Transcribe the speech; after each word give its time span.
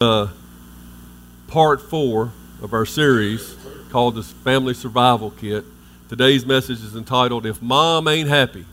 Uh, 0.00 0.26
part 1.46 1.80
four 1.80 2.32
of 2.60 2.72
our 2.72 2.84
series 2.84 3.54
called 3.90 4.16
the 4.16 4.24
Family 4.24 4.74
Survival 4.74 5.30
Kit. 5.30 5.64
Today's 6.08 6.44
message 6.44 6.82
is 6.82 6.96
entitled 6.96 7.46
If 7.46 7.62
Mom 7.62 8.08
Ain't 8.08 8.28
Happy. 8.28 8.66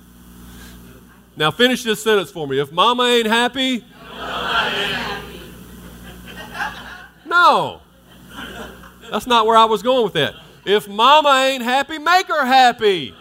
Now, 1.38 1.52
finish 1.52 1.84
this 1.84 2.04
sentence 2.04 2.32
for 2.32 2.48
me. 2.48 2.60
If 2.60 2.72
Mama 2.72 3.04
ain't 3.04 3.28
happy, 3.28 3.86
no. 7.26 7.82
That's 9.12 9.28
not 9.28 9.46
where 9.46 9.58
I 9.58 9.66
was 9.66 9.84
going 9.84 10.04
with 10.04 10.14
that. 10.14 10.34
If 10.66 10.88
Mama 10.88 11.30
ain't 11.30 11.64
happy, 11.64 12.00
make 12.00 12.28
her 12.30 12.46
happy. 12.46 13.14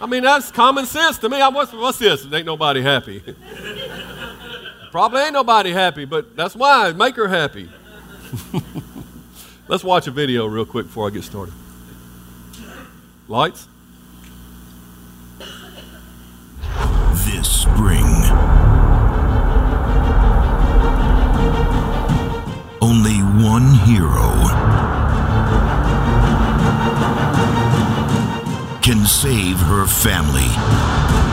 I 0.00 0.06
mean, 0.08 0.22
that's 0.22 0.50
common 0.50 0.86
sense 0.86 1.18
to 1.18 1.28
me. 1.28 1.40
I, 1.40 1.48
what's, 1.48 1.72
what's 1.72 1.98
this? 1.98 2.26
Ain't 2.32 2.46
nobody 2.46 2.80
happy. 2.80 3.22
Probably 4.90 5.20
ain't 5.22 5.32
nobody 5.32 5.72
happy, 5.72 6.04
but 6.04 6.36
that's 6.36 6.54
why. 6.54 6.92
Make 6.92 7.16
her 7.16 7.28
happy. 7.28 7.68
Let's 9.68 9.82
watch 9.82 10.06
a 10.06 10.10
video 10.10 10.46
real 10.46 10.64
quick 10.64 10.86
before 10.86 11.08
I 11.08 11.10
get 11.10 11.24
started. 11.24 11.54
Lights? 13.28 13.68
This 17.26 17.62
spring, 17.62 18.06
only 22.80 23.18
one 23.44 23.74
hero 23.84 24.76
can 28.80 29.04
save 29.04 29.58
her 29.58 29.84
family 29.86 31.25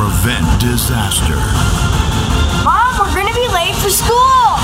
prevent 0.00 0.46
disaster. 0.58 1.36
Mom, 2.64 2.98
we're 2.98 3.14
gonna 3.14 3.34
be 3.34 3.48
late 3.52 3.74
for 3.76 3.90
school! 3.90 4.56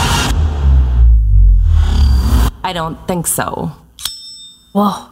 I 2.65 2.73
don't 2.73 2.97
think 3.07 3.27
so. 3.27 3.71
Whoa. 4.73 5.11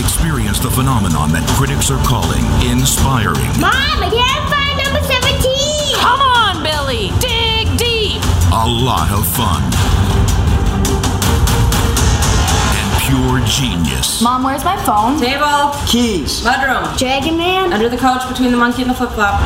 Experience 0.00 0.58
the 0.58 0.70
phenomenon 0.70 1.30
that 1.30 1.46
critics 1.56 1.92
are 1.92 2.02
calling 2.04 2.42
inspiring 2.68 3.52
Mom, 3.62 4.02
I 4.02 4.10
can't 4.10 4.46
find 4.50 4.74
number 4.82 5.02
17! 5.06 5.94
Come 6.02 6.20
on, 6.20 6.62
Billy! 6.66 7.14
Dig 7.20 7.78
deep! 7.78 8.20
a 8.50 8.66
lot 8.66 9.10
of 9.10 9.26
fun, 9.26 9.62
pure 13.14 13.40
genius. 13.46 14.20
Mom, 14.20 14.42
where's 14.42 14.64
my 14.64 14.76
phone? 14.84 15.18
Table, 15.20 15.72
Keys. 15.86 16.42
bedroom, 16.42 16.84
Dragon 16.96 17.36
Man? 17.36 17.72
under 17.72 17.88
the 17.88 17.96
couch 17.96 18.28
between 18.28 18.50
the 18.50 18.56
monkey 18.56 18.82
and 18.82 18.90
the 18.90 18.94
flip 18.94 19.10
flop. 19.10 19.40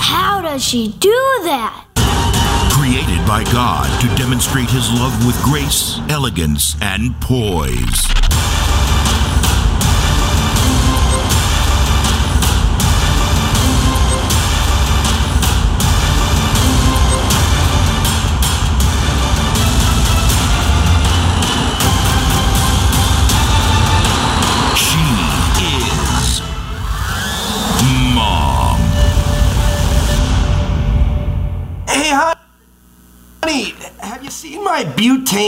How 0.00 0.40
does 0.42 0.64
she 0.64 0.88
do 0.98 1.10
that? 1.44 1.84
Created 2.72 3.24
by 3.26 3.44
God 3.52 3.86
to 4.00 4.08
demonstrate 4.16 4.70
his 4.70 4.90
love 4.92 5.14
with 5.26 5.40
grace, 5.42 6.00
elegance, 6.08 6.74
and 6.80 7.14
poise. 7.20 8.17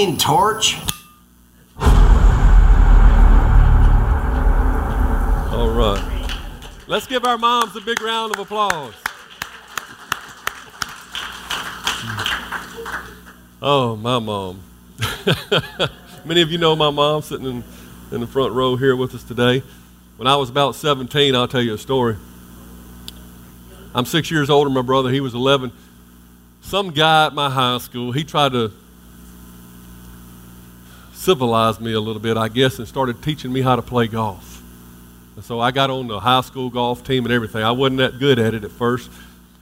Butane 0.01 0.19
torch? 0.19 0.77
All 5.53 5.71
right. 5.71 6.03
Let's 6.87 7.07
give 7.07 7.25
our 7.25 7.39
moms 7.39 7.77
a 7.77 7.81
big 7.81 8.01
round 8.01 8.35
of 8.35 8.41
applause. 8.41 8.95
Oh, 13.63 13.97
my 13.97 14.19
mom. 14.19 14.63
Many 16.25 16.41
of 16.41 16.51
you 16.51 16.59
know 16.59 16.75
my 16.75 16.91
mom 16.91 17.23
sitting 17.23 17.47
in, 17.47 17.65
in 18.11 18.21
the 18.21 18.27
front 18.27 18.55
row 18.55 18.77
here 18.77 18.97
with 18.97 19.15
us 19.15 19.23
today. 19.23 19.63
When 20.17 20.27
I 20.27 20.37
was 20.37 20.51
about 20.51 20.75
17, 20.75 21.35
I'll 21.35 21.49
tell 21.49 21.63
you 21.63 21.75
a 21.75 21.79
story. 21.79 22.17
I'm 23.95 24.05
six 24.05 24.31
years 24.31 24.51
older 24.51 24.69
than 24.69 24.75
my 24.75 24.83
brother. 24.83 25.11
He 25.11 25.21
was 25.21 25.35
11. 25.35 25.73
Some 26.63 26.91
guy 26.91 27.27
at 27.27 27.35
my 27.35 27.51
high 27.51 27.79
school, 27.79 28.13
he 28.13 28.25
tried 28.25 28.53
to 28.53 28.73
civilize 31.21 31.79
me 31.79 31.93
a 31.93 32.01
little 32.01 32.21
bit, 32.21 32.39
I 32.39 32.49
guess, 32.49 32.79
and 32.79 32.89
started 32.89 33.23
teaching 33.23 33.53
me 33.53 33.61
how 33.61 33.77
to 33.77 33.83
play 33.83 34.07
golf. 34.09 34.63
And 35.37 35.45
so 35.45 35.61
I 35.61 35.71
got 35.71 35.91
on 35.91 36.07
the 36.07 36.19
high 36.19 36.41
school 36.41 36.71
golf 36.71 37.05
team 37.05 37.27
and 37.27 37.33
everything. 37.33 37.63
I 37.63 37.73
wasn't 37.73 37.99
that 37.99 38.19
good 38.19 38.39
at 38.39 38.55
it 38.55 38.65
at 38.65 38.71
first, 38.71 39.11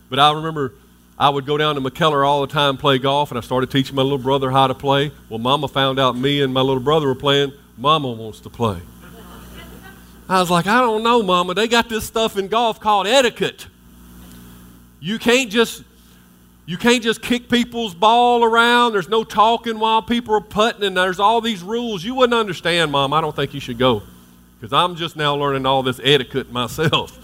but 0.08 0.20
I 0.20 0.32
remember 0.32 0.72
I 1.19 1.28
would 1.28 1.46
go 1.46 1.58
down 1.58 1.74
to 1.74 1.80
McKellar 1.80 2.24
all 2.24 2.42
the 2.42 2.52
time 2.52 2.76
play 2.76 2.98
golf, 2.98 3.32
and 3.32 3.38
I 3.38 3.41
started 3.41 3.72
teaching 3.72 3.96
my 3.96 4.02
little 4.02 4.19
brother 4.19 4.52
how 4.52 4.69
to 4.69 4.74
play. 4.74 5.10
Well, 5.28 5.41
Mama 5.41 5.66
found 5.66 5.98
out 5.98 6.16
me 6.16 6.42
and 6.42 6.54
my 6.54 6.60
little 6.60 6.82
brother 6.82 7.08
were 7.08 7.16
playing. 7.16 7.52
Mama 7.76 8.12
wants 8.12 8.38
to 8.40 8.50
play. 8.50 8.78
I 10.28 10.38
was 10.38 10.50
like, 10.50 10.69
I 10.69 10.80
don't 10.80 11.02
know, 11.02 11.25
Mama. 11.25 11.54
They 11.54 11.66
got 11.66 11.88
this 11.88 12.04
stuff 12.04 12.36
in 12.36 12.46
golf 12.46 12.78
called 12.78 13.08
etiquette. 13.08 13.66
You 15.00 15.19
can't 15.19 15.50
just 15.50 15.82
you 16.69 16.77
can't 16.77 17.03
just 17.03 17.23
kick 17.23 17.49
people's 17.49 17.95
ball 17.95 18.45
around. 18.45 18.93
There's 18.93 19.09
no 19.09 19.25
talking 19.25 19.79
while 19.79 20.03
people 20.03 20.34
are 20.34 20.41
putting, 20.43 20.84
and 20.84 20.95
there's 20.95 21.19
all 21.19 21.41
these 21.41 21.62
rules. 21.62 22.05
You 22.05 22.15
wouldn't 22.15 22.39
understand, 22.39 22.93
Mom. 22.93 23.15
I 23.15 23.23
don't 23.23 23.34
think 23.34 23.55
you 23.55 23.61
should 23.61 23.79
go. 23.79 24.03
Because 24.61 24.75
I'm 24.75 24.95
just 24.95 25.17
now 25.17 25.34
learning 25.34 25.65
all 25.65 25.83
this 25.83 25.99
etiquette 26.05 26.53
myself. 26.53 27.19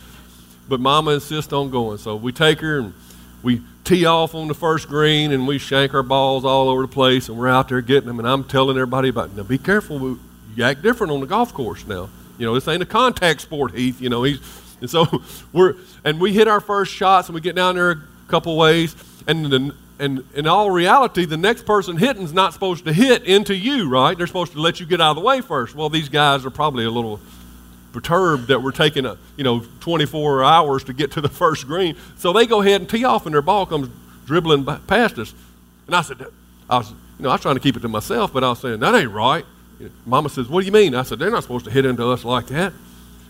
But 0.66 0.80
Mama 0.80 1.10
insists 1.10 1.52
on 1.52 1.68
going. 1.68 1.98
So 1.98 2.16
we 2.16 2.32
take 2.32 2.60
her 2.60 2.78
and 2.78 2.94
we 3.42 3.60
tee 3.84 4.06
off 4.06 4.34
on 4.34 4.48
the 4.48 4.54
first 4.54 4.88
green 4.88 5.30
and 5.30 5.46
we 5.46 5.58
shank 5.58 5.92
our 5.92 6.02
balls 6.02 6.46
all 6.46 6.70
over 6.70 6.80
the 6.80 6.88
place 6.88 7.28
and 7.28 7.36
we're 7.36 7.48
out 7.48 7.68
there 7.68 7.82
getting 7.82 8.06
them. 8.06 8.20
And 8.20 8.26
I'm 8.26 8.44
telling 8.44 8.78
everybody 8.78 9.10
about, 9.10 9.36
now 9.36 9.42
be 9.42 9.58
careful. 9.58 10.16
You 10.56 10.64
act 10.64 10.80
different 10.80 11.12
on 11.12 11.20
the 11.20 11.26
golf 11.26 11.52
course 11.52 11.86
now. 11.86 12.08
You 12.38 12.46
know, 12.46 12.54
this 12.54 12.66
ain't 12.66 12.82
a 12.82 12.86
contact 12.86 13.42
sport, 13.42 13.74
Heath. 13.74 14.00
You 14.00 14.08
know, 14.08 14.22
he's, 14.22 14.40
and 14.80 14.88
so 14.88 15.22
we're, 15.52 15.74
and 16.02 16.18
we 16.18 16.32
hit 16.32 16.48
our 16.48 16.60
first 16.60 16.94
shots 16.94 17.28
and 17.28 17.34
we 17.34 17.42
get 17.42 17.54
down 17.54 17.74
there 17.74 17.90
a 17.90 17.98
couple 18.28 18.56
ways. 18.56 18.96
And 19.26 19.46
the, 19.46 19.74
and 19.98 20.24
in 20.34 20.46
all 20.46 20.70
reality, 20.70 21.24
the 21.24 21.36
next 21.36 21.64
person 21.64 21.96
hitting's 21.96 22.32
not 22.32 22.52
supposed 22.52 22.84
to 22.84 22.92
hit 22.92 23.24
into 23.24 23.54
you, 23.54 23.88
right? 23.88 24.16
They're 24.16 24.26
supposed 24.26 24.52
to 24.52 24.60
let 24.60 24.80
you 24.80 24.86
get 24.86 25.00
out 25.00 25.10
of 25.10 25.16
the 25.16 25.22
way 25.22 25.40
first. 25.40 25.74
Well, 25.74 25.88
these 25.88 26.08
guys 26.08 26.44
are 26.44 26.50
probably 26.50 26.84
a 26.84 26.90
little 26.90 27.20
perturbed 27.92 28.48
that 28.48 28.60
we're 28.60 28.72
taking 28.72 29.06
a 29.06 29.16
you 29.36 29.44
know 29.44 29.60
24 29.80 30.42
hours 30.42 30.82
to 30.84 30.92
get 30.92 31.12
to 31.12 31.20
the 31.20 31.28
first 31.42 31.66
green. 31.66 31.96
So 32.16 32.32
they 32.32 32.46
go 32.46 32.60
ahead 32.60 32.80
and 32.80 32.90
tee 32.90 33.04
off, 33.04 33.24
and 33.26 33.34
their 33.34 33.42
ball 33.42 33.66
comes 33.66 33.88
dribbling 34.26 34.64
past 34.64 35.18
us. 35.18 35.32
And 35.86 35.94
I 35.94 36.02
said, 36.02 36.26
I 36.68 36.78
was 36.78 36.90
you 36.90 36.96
know 37.20 37.30
I 37.30 37.32
was 37.32 37.40
trying 37.40 37.54
to 37.54 37.60
keep 37.60 37.76
it 37.76 37.80
to 37.80 37.88
myself, 37.88 38.32
but 38.32 38.42
I 38.44 38.50
was 38.50 38.58
saying 38.58 38.80
that 38.80 38.94
ain't 38.94 39.10
right. 39.10 39.44
Mama 40.06 40.28
says, 40.28 40.48
"What 40.48 40.60
do 40.60 40.66
you 40.66 40.72
mean?" 40.72 40.94
I 40.94 41.02
said, 41.02 41.18
"They're 41.18 41.30
not 41.30 41.42
supposed 41.42 41.64
to 41.66 41.70
hit 41.70 41.84
into 41.84 42.06
us 42.08 42.24
like 42.24 42.46
that." 42.46 42.72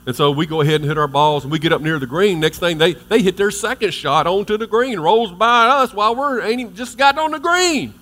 And 0.06 0.14
so 0.14 0.30
we 0.30 0.44
go 0.44 0.60
ahead 0.60 0.76
and 0.76 0.84
hit 0.84 0.98
our 0.98 1.08
balls, 1.08 1.44
and 1.44 1.52
we 1.52 1.58
get 1.58 1.72
up 1.72 1.80
near 1.80 1.98
the 1.98 2.06
green. 2.06 2.38
Next 2.38 2.58
thing, 2.58 2.76
they, 2.76 2.92
they 2.92 3.22
hit 3.22 3.36
their 3.36 3.50
second 3.50 3.94
shot 3.94 4.26
onto 4.26 4.58
the 4.58 4.66
green, 4.66 5.00
rolls 5.00 5.32
by 5.32 5.66
us 5.66 5.94
while 5.94 6.14
we're 6.14 6.42
ain't 6.42 6.60
even 6.60 6.74
just 6.74 6.98
got 6.98 7.16
on 7.18 7.30
the 7.30 7.38
green. 7.38 7.94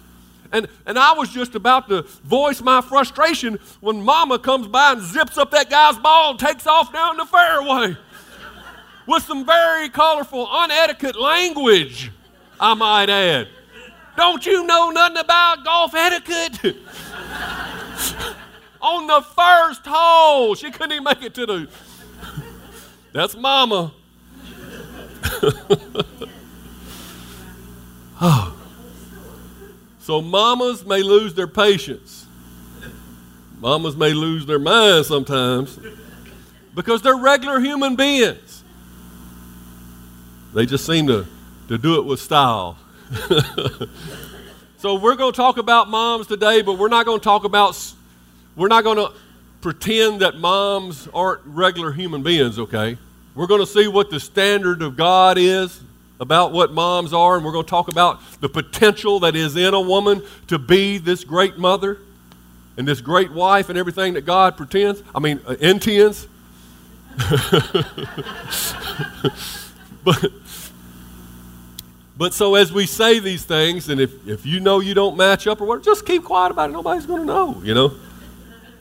And, 0.50 0.66
and 0.84 0.98
I 0.98 1.14
was 1.14 1.30
just 1.30 1.54
about 1.54 1.88
to 1.88 2.02
voice 2.24 2.60
my 2.60 2.82
frustration 2.82 3.58
when 3.80 4.02
Mama 4.02 4.38
comes 4.38 4.66
by 4.66 4.92
and 4.92 5.00
zips 5.00 5.38
up 5.38 5.50
that 5.52 5.70
guy's 5.70 5.96
ball 5.96 6.32
and 6.32 6.38
takes 6.38 6.66
off 6.66 6.92
down 6.92 7.16
the 7.16 7.24
fairway 7.24 7.96
with 9.06 9.22
some 9.22 9.46
very 9.46 9.88
colorful, 9.88 10.46
unetiquette 10.50 11.18
language, 11.18 12.10
I 12.60 12.74
might 12.74 13.08
add. 13.08 13.48
Don't 14.16 14.44
you 14.44 14.66
know 14.66 14.90
nothing 14.90 15.16
about 15.18 15.64
golf 15.64 15.94
etiquette? 15.94 16.76
On 18.82 19.06
the 19.06 19.22
first 19.22 19.86
hole, 19.86 20.54
she 20.54 20.70
couldn't 20.70 20.92
even 20.92 21.04
make 21.04 21.22
it 21.22 21.32
to 21.34 21.46
the. 21.46 21.68
That's 23.12 23.36
mama. 23.36 23.92
oh. 28.20 28.56
So 30.00 30.20
mamas 30.20 30.84
may 30.84 31.02
lose 31.02 31.34
their 31.34 31.46
patience. 31.46 32.26
Mamas 33.60 33.94
may 33.96 34.12
lose 34.12 34.46
their 34.46 34.58
mind 34.58 35.06
sometimes 35.06 35.78
because 36.74 37.02
they're 37.02 37.16
regular 37.16 37.60
human 37.60 37.94
beings. 37.94 38.64
They 40.54 40.66
just 40.66 40.84
seem 40.84 41.06
to, 41.06 41.26
to 41.68 41.78
do 41.78 41.98
it 41.98 42.04
with 42.04 42.20
style. 42.20 42.78
so 44.78 44.96
we're 44.96 45.14
going 45.14 45.32
to 45.32 45.36
talk 45.36 45.58
about 45.58 45.88
moms 45.88 46.26
today, 46.26 46.62
but 46.62 46.78
we're 46.78 46.88
not 46.88 47.06
going 47.06 47.20
to 47.20 47.24
talk 47.24 47.44
about, 47.44 47.78
we're 48.56 48.68
not 48.68 48.84
going 48.84 48.96
to 48.96 49.12
pretend 49.62 50.20
that 50.20 50.36
moms 50.36 51.08
aren't 51.14 51.40
regular 51.46 51.92
human 51.92 52.22
beings, 52.22 52.58
okay? 52.58 52.98
We're 53.34 53.46
going 53.46 53.60
to 53.60 53.66
see 53.66 53.88
what 53.88 54.10
the 54.10 54.20
standard 54.20 54.82
of 54.82 54.96
God 54.96 55.38
is 55.38 55.80
about 56.20 56.52
what 56.52 56.72
moms 56.72 57.14
are, 57.14 57.36
and 57.36 57.44
we're 57.44 57.52
going 57.52 57.64
to 57.64 57.70
talk 57.70 57.88
about 57.88 58.20
the 58.40 58.48
potential 58.48 59.20
that 59.20 59.34
is 59.34 59.56
in 59.56 59.72
a 59.72 59.80
woman 59.80 60.22
to 60.48 60.58
be 60.58 60.98
this 60.98 61.24
great 61.24 61.56
mother 61.56 61.98
and 62.76 62.86
this 62.86 63.00
great 63.00 63.32
wife 63.32 63.68
and 63.68 63.78
everything 63.78 64.14
that 64.14 64.26
God 64.26 64.56
pretends, 64.56 65.02
I 65.14 65.20
mean, 65.20 65.40
uh, 65.46 65.54
intends. 65.60 66.26
but, 70.04 70.32
but 72.16 72.34
so 72.34 72.54
as 72.54 72.72
we 72.72 72.86
say 72.86 73.18
these 73.18 73.44
things, 73.44 73.88
and 73.88 74.00
if, 74.00 74.26
if 74.26 74.44
you 74.44 74.60
know 74.60 74.80
you 74.80 74.94
don't 74.94 75.16
match 75.16 75.46
up 75.46 75.60
or 75.60 75.66
what, 75.66 75.82
just 75.82 76.04
keep 76.06 76.24
quiet 76.24 76.50
about 76.50 76.70
it. 76.70 76.72
Nobody's 76.72 77.06
going 77.06 77.20
to 77.20 77.26
know, 77.26 77.60
you 77.64 77.74
know. 77.74 77.92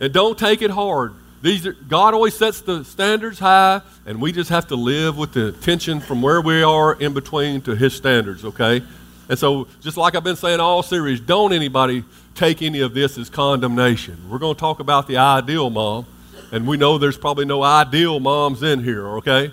And 0.01 0.11
don't 0.11 0.37
take 0.37 0.61
it 0.63 0.71
hard. 0.71 1.13
These 1.43 1.65
are, 1.65 1.73
God 1.73 2.13
always 2.13 2.35
sets 2.35 2.61
the 2.61 2.83
standards 2.83 3.39
high, 3.39 3.81
and 4.05 4.19
we 4.19 4.31
just 4.31 4.49
have 4.49 4.67
to 4.67 4.75
live 4.75 5.17
with 5.17 5.33
the 5.33 5.51
tension 5.53 5.99
from 5.99 6.21
where 6.21 6.41
we 6.41 6.63
are 6.63 6.93
in 6.93 7.13
between 7.13 7.61
to 7.61 7.75
His 7.75 7.93
standards, 7.93 8.43
okay? 8.43 8.83
And 9.29 9.39
so, 9.39 9.67
just 9.79 9.97
like 9.97 10.15
I've 10.15 10.23
been 10.23 10.35
saying 10.35 10.59
all 10.59 10.83
series, 10.83 11.19
don't 11.19 11.53
anybody 11.53 12.03
take 12.35 12.61
any 12.61 12.81
of 12.81 12.93
this 12.93 13.17
as 13.17 13.29
condemnation. 13.29 14.17
We're 14.29 14.39
going 14.39 14.55
to 14.55 14.59
talk 14.59 14.79
about 14.79 15.07
the 15.07 15.17
ideal 15.17 15.69
mom, 15.69 16.05
and 16.51 16.67
we 16.67 16.77
know 16.77 16.97
there's 16.97 17.17
probably 17.17 17.45
no 17.45 17.63
ideal 17.63 18.19
moms 18.19 18.61
in 18.63 18.83
here, 18.83 19.07
okay? 19.17 19.51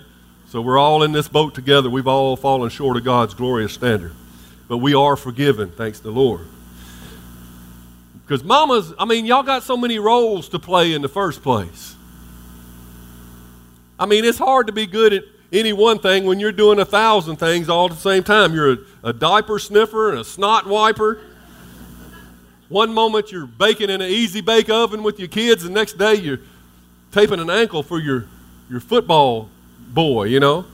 So 0.49 0.61
we're 0.61 0.79
all 0.79 1.03
in 1.03 1.11
this 1.11 1.27
boat 1.27 1.53
together. 1.53 1.89
We've 1.89 2.07
all 2.07 2.35
fallen 2.35 2.69
short 2.69 2.97
of 2.97 3.03
God's 3.03 3.35
glorious 3.35 3.73
standard. 3.73 4.13
But 4.67 4.77
we 4.77 4.95
are 4.95 5.15
forgiven, 5.15 5.69
thanks 5.71 5.99
to 5.99 6.05
the 6.05 6.11
Lord. 6.11 6.47
Because 8.29 8.43
mamas, 8.43 8.93
I 8.99 9.05
mean, 9.05 9.25
y'all 9.25 9.41
got 9.41 9.63
so 9.63 9.75
many 9.75 9.97
roles 9.97 10.49
to 10.49 10.59
play 10.59 10.93
in 10.93 11.01
the 11.01 11.09
first 11.09 11.41
place. 11.41 11.95
I 13.97 14.05
mean, 14.05 14.23
it's 14.23 14.37
hard 14.37 14.67
to 14.67 14.71
be 14.71 14.85
good 14.85 15.13
at 15.13 15.23
any 15.51 15.73
one 15.73 15.97
thing 15.97 16.25
when 16.25 16.39
you're 16.39 16.51
doing 16.51 16.77
a 16.77 16.85
thousand 16.85 17.37
things 17.37 17.69
all 17.69 17.85
at 17.85 17.91
the 17.93 17.97
same 17.97 18.21
time. 18.21 18.53
You're 18.53 18.73
a, 18.73 18.77
a 19.05 19.13
diaper 19.13 19.57
sniffer 19.57 20.11
and 20.11 20.19
a 20.19 20.23
snot 20.23 20.67
wiper. 20.67 21.19
One 22.67 22.93
moment 22.93 23.31
you're 23.31 23.47
baking 23.47 23.89
in 23.89 23.99
an 23.99 24.11
easy 24.11 24.41
bake 24.41 24.69
oven 24.69 25.01
with 25.01 25.17
your 25.17 25.27
kids, 25.27 25.63
the 25.63 25.71
next 25.71 25.97
day 25.97 26.13
you're 26.13 26.39
taping 27.11 27.39
an 27.39 27.49
ankle 27.49 27.81
for 27.81 27.97
your, 27.97 28.27
your 28.69 28.79
football 28.79 29.49
boy, 29.87 30.25
you 30.25 30.39
know. 30.39 30.67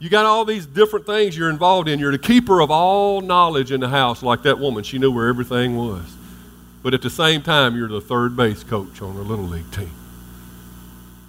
You 0.00 0.10
got 0.10 0.24
all 0.24 0.44
these 0.44 0.66
different 0.66 1.06
things 1.06 1.38
you're 1.38 1.48
involved 1.48 1.88
in. 1.88 2.00
You're 2.00 2.10
the 2.10 2.18
keeper 2.18 2.60
of 2.60 2.72
all 2.72 3.20
knowledge 3.20 3.70
in 3.70 3.78
the 3.78 3.88
house, 3.88 4.20
like 4.20 4.42
that 4.42 4.58
woman. 4.58 4.82
She 4.82 4.98
knew 4.98 5.12
where 5.12 5.28
everything 5.28 5.76
was. 5.76 6.13
But 6.84 6.92
at 6.92 7.00
the 7.00 7.08
same 7.08 7.40
time, 7.40 7.76
you're 7.76 7.88
the 7.88 8.02
third 8.02 8.36
base 8.36 8.62
coach 8.62 9.00
on 9.00 9.16
a 9.16 9.22
Little 9.22 9.46
League 9.46 9.72
team. 9.72 9.90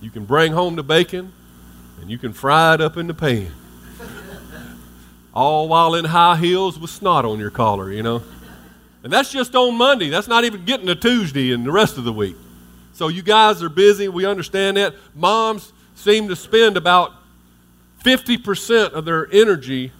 You 0.01 0.11
can 0.11 0.25
bring 0.25 0.51
home 0.51 0.75
the 0.75 0.83
bacon 0.83 1.31
and 2.01 2.11
you 2.11 2.17
can 2.17 2.33
fry 2.33 2.73
it 2.73 2.81
up 2.81 2.97
in 2.97 3.07
the 3.07 3.13
pan. 3.13 3.53
All 5.33 5.69
while 5.69 5.95
in 5.95 6.03
high 6.03 6.35
heels 6.35 6.77
with 6.77 6.89
snot 6.89 7.23
on 7.23 7.39
your 7.39 7.51
collar, 7.51 7.89
you 7.89 8.03
know. 8.03 8.21
And 9.01 9.13
that's 9.13 9.31
just 9.31 9.55
on 9.55 9.77
Monday. 9.77 10.09
That's 10.09 10.27
not 10.27 10.43
even 10.43 10.65
getting 10.65 10.87
to 10.87 10.95
Tuesday 10.95 11.53
and 11.53 11.65
the 11.65 11.71
rest 11.71 11.97
of 11.97 12.03
the 12.03 12.11
week. 12.11 12.35
So 12.91 13.07
you 13.07 13.21
guys 13.21 13.63
are 13.63 13.69
busy. 13.69 14.09
We 14.09 14.25
understand 14.25 14.75
that. 14.75 14.93
Moms 15.15 15.71
seem 15.95 16.27
to 16.27 16.35
spend 16.35 16.75
about 16.75 17.13
50% 18.03 18.89
of 18.89 19.05
their 19.05 19.31
energy 19.31 19.93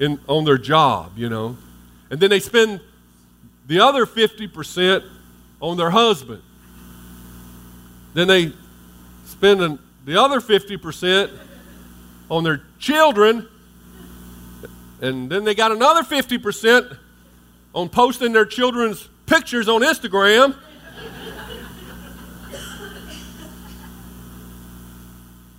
in, 0.00 0.18
on 0.26 0.44
their 0.44 0.58
job, 0.58 1.12
you 1.16 1.28
know. 1.28 1.56
And 2.10 2.18
then 2.18 2.30
they 2.30 2.40
spend 2.40 2.80
the 3.68 3.80
other 3.80 4.06
50% 4.06 5.04
on 5.60 5.76
their 5.76 5.90
husband. 5.90 6.42
Then 8.14 8.26
they 8.26 8.52
spend 9.26 9.60
an, 9.60 9.78
the 10.04 10.20
other 10.20 10.40
50% 10.40 11.30
on 12.30 12.44
their 12.44 12.62
children. 12.78 13.46
And 15.00 15.30
then 15.30 15.44
they 15.44 15.54
got 15.54 15.70
another 15.70 16.02
50% 16.02 16.96
on 17.74 17.88
posting 17.90 18.32
their 18.32 18.46
children's 18.46 19.06
pictures 19.26 19.68
on 19.68 19.82
Instagram. 19.82 20.56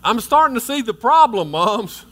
I'm 0.03 0.19
starting 0.19 0.55
to 0.55 0.61
see 0.61 0.81
the 0.81 0.93
problem, 0.93 1.51
moms. 1.51 2.05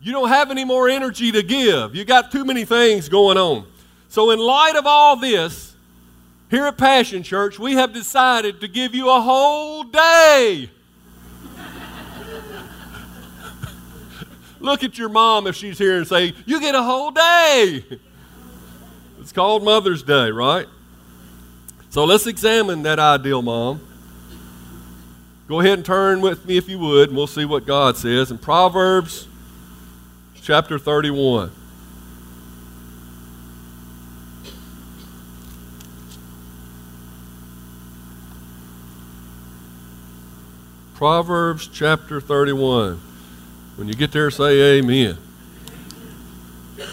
You 0.00 0.12
don't 0.12 0.28
have 0.28 0.52
any 0.52 0.64
more 0.64 0.88
energy 0.88 1.32
to 1.32 1.42
give. 1.42 1.96
You 1.96 2.04
got 2.04 2.30
too 2.30 2.44
many 2.44 2.64
things 2.64 3.08
going 3.08 3.36
on. 3.36 3.66
So, 4.08 4.30
in 4.30 4.38
light 4.38 4.76
of 4.76 4.86
all 4.86 5.16
this, 5.16 5.74
here 6.50 6.66
at 6.66 6.78
Passion 6.78 7.22
Church, 7.22 7.58
we 7.58 7.74
have 7.74 7.92
decided 7.92 8.60
to 8.60 8.68
give 8.68 8.94
you 8.94 9.10
a 9.10 9.20
whole 9.20 9.82
day. 9.82 10.70
Look 14.60 14.84
at 14.84 14.96
your 14.96 15.08
mom 15.08 15.46
if 15.46 15.56
she's 15.56 15.78
here 15.78 15.96
and 15.96 16.06
say, 16.06 16.34
You 16.46 16.60
get 16.60 16.74
a 16.74 16.82
whole 16.82 17.10
day. 17.10 17.84
It's 19.20 19.32
called 19.32 19.64
Mother's 19.64 20.04
Day, 20.04 20.30
right? 20.30 20.66
So 21.90 22.04
let's 22.04 22.26
examine 22.26 22.82
that 22.82 22.98
ideal 22.98 23.42
mom. 23.42 23.80
Go 25.48 25.60
ahead 25.60 25.74
and 25.74 25.84
turn 25.84 26.20
with 26.20 26.46
me 26.46 26.56
if 26.56 26.68
you 26.68 26.78
would, 26.78 27.08
and 27.08 27.16
we'll 27.16 27.26
see 27.26 27.44
what 27.44 27.66
God 27.66 27.96
says 27.96 28.30
in 28.30 28.38
Proverbs 28.38 29.26
chapter 30.42 30.78
31. 30.78 31.50
Proverbs 40.96 41.68
chapter 41.68 42.22
31. 42.22 42.98
When 43.76 43.86
you 43.86 43.92
get 43.92 44.12
there, 44.12 44.30
say 44.30 44.78
amen. 44.78 45.18
If 46.78 46.88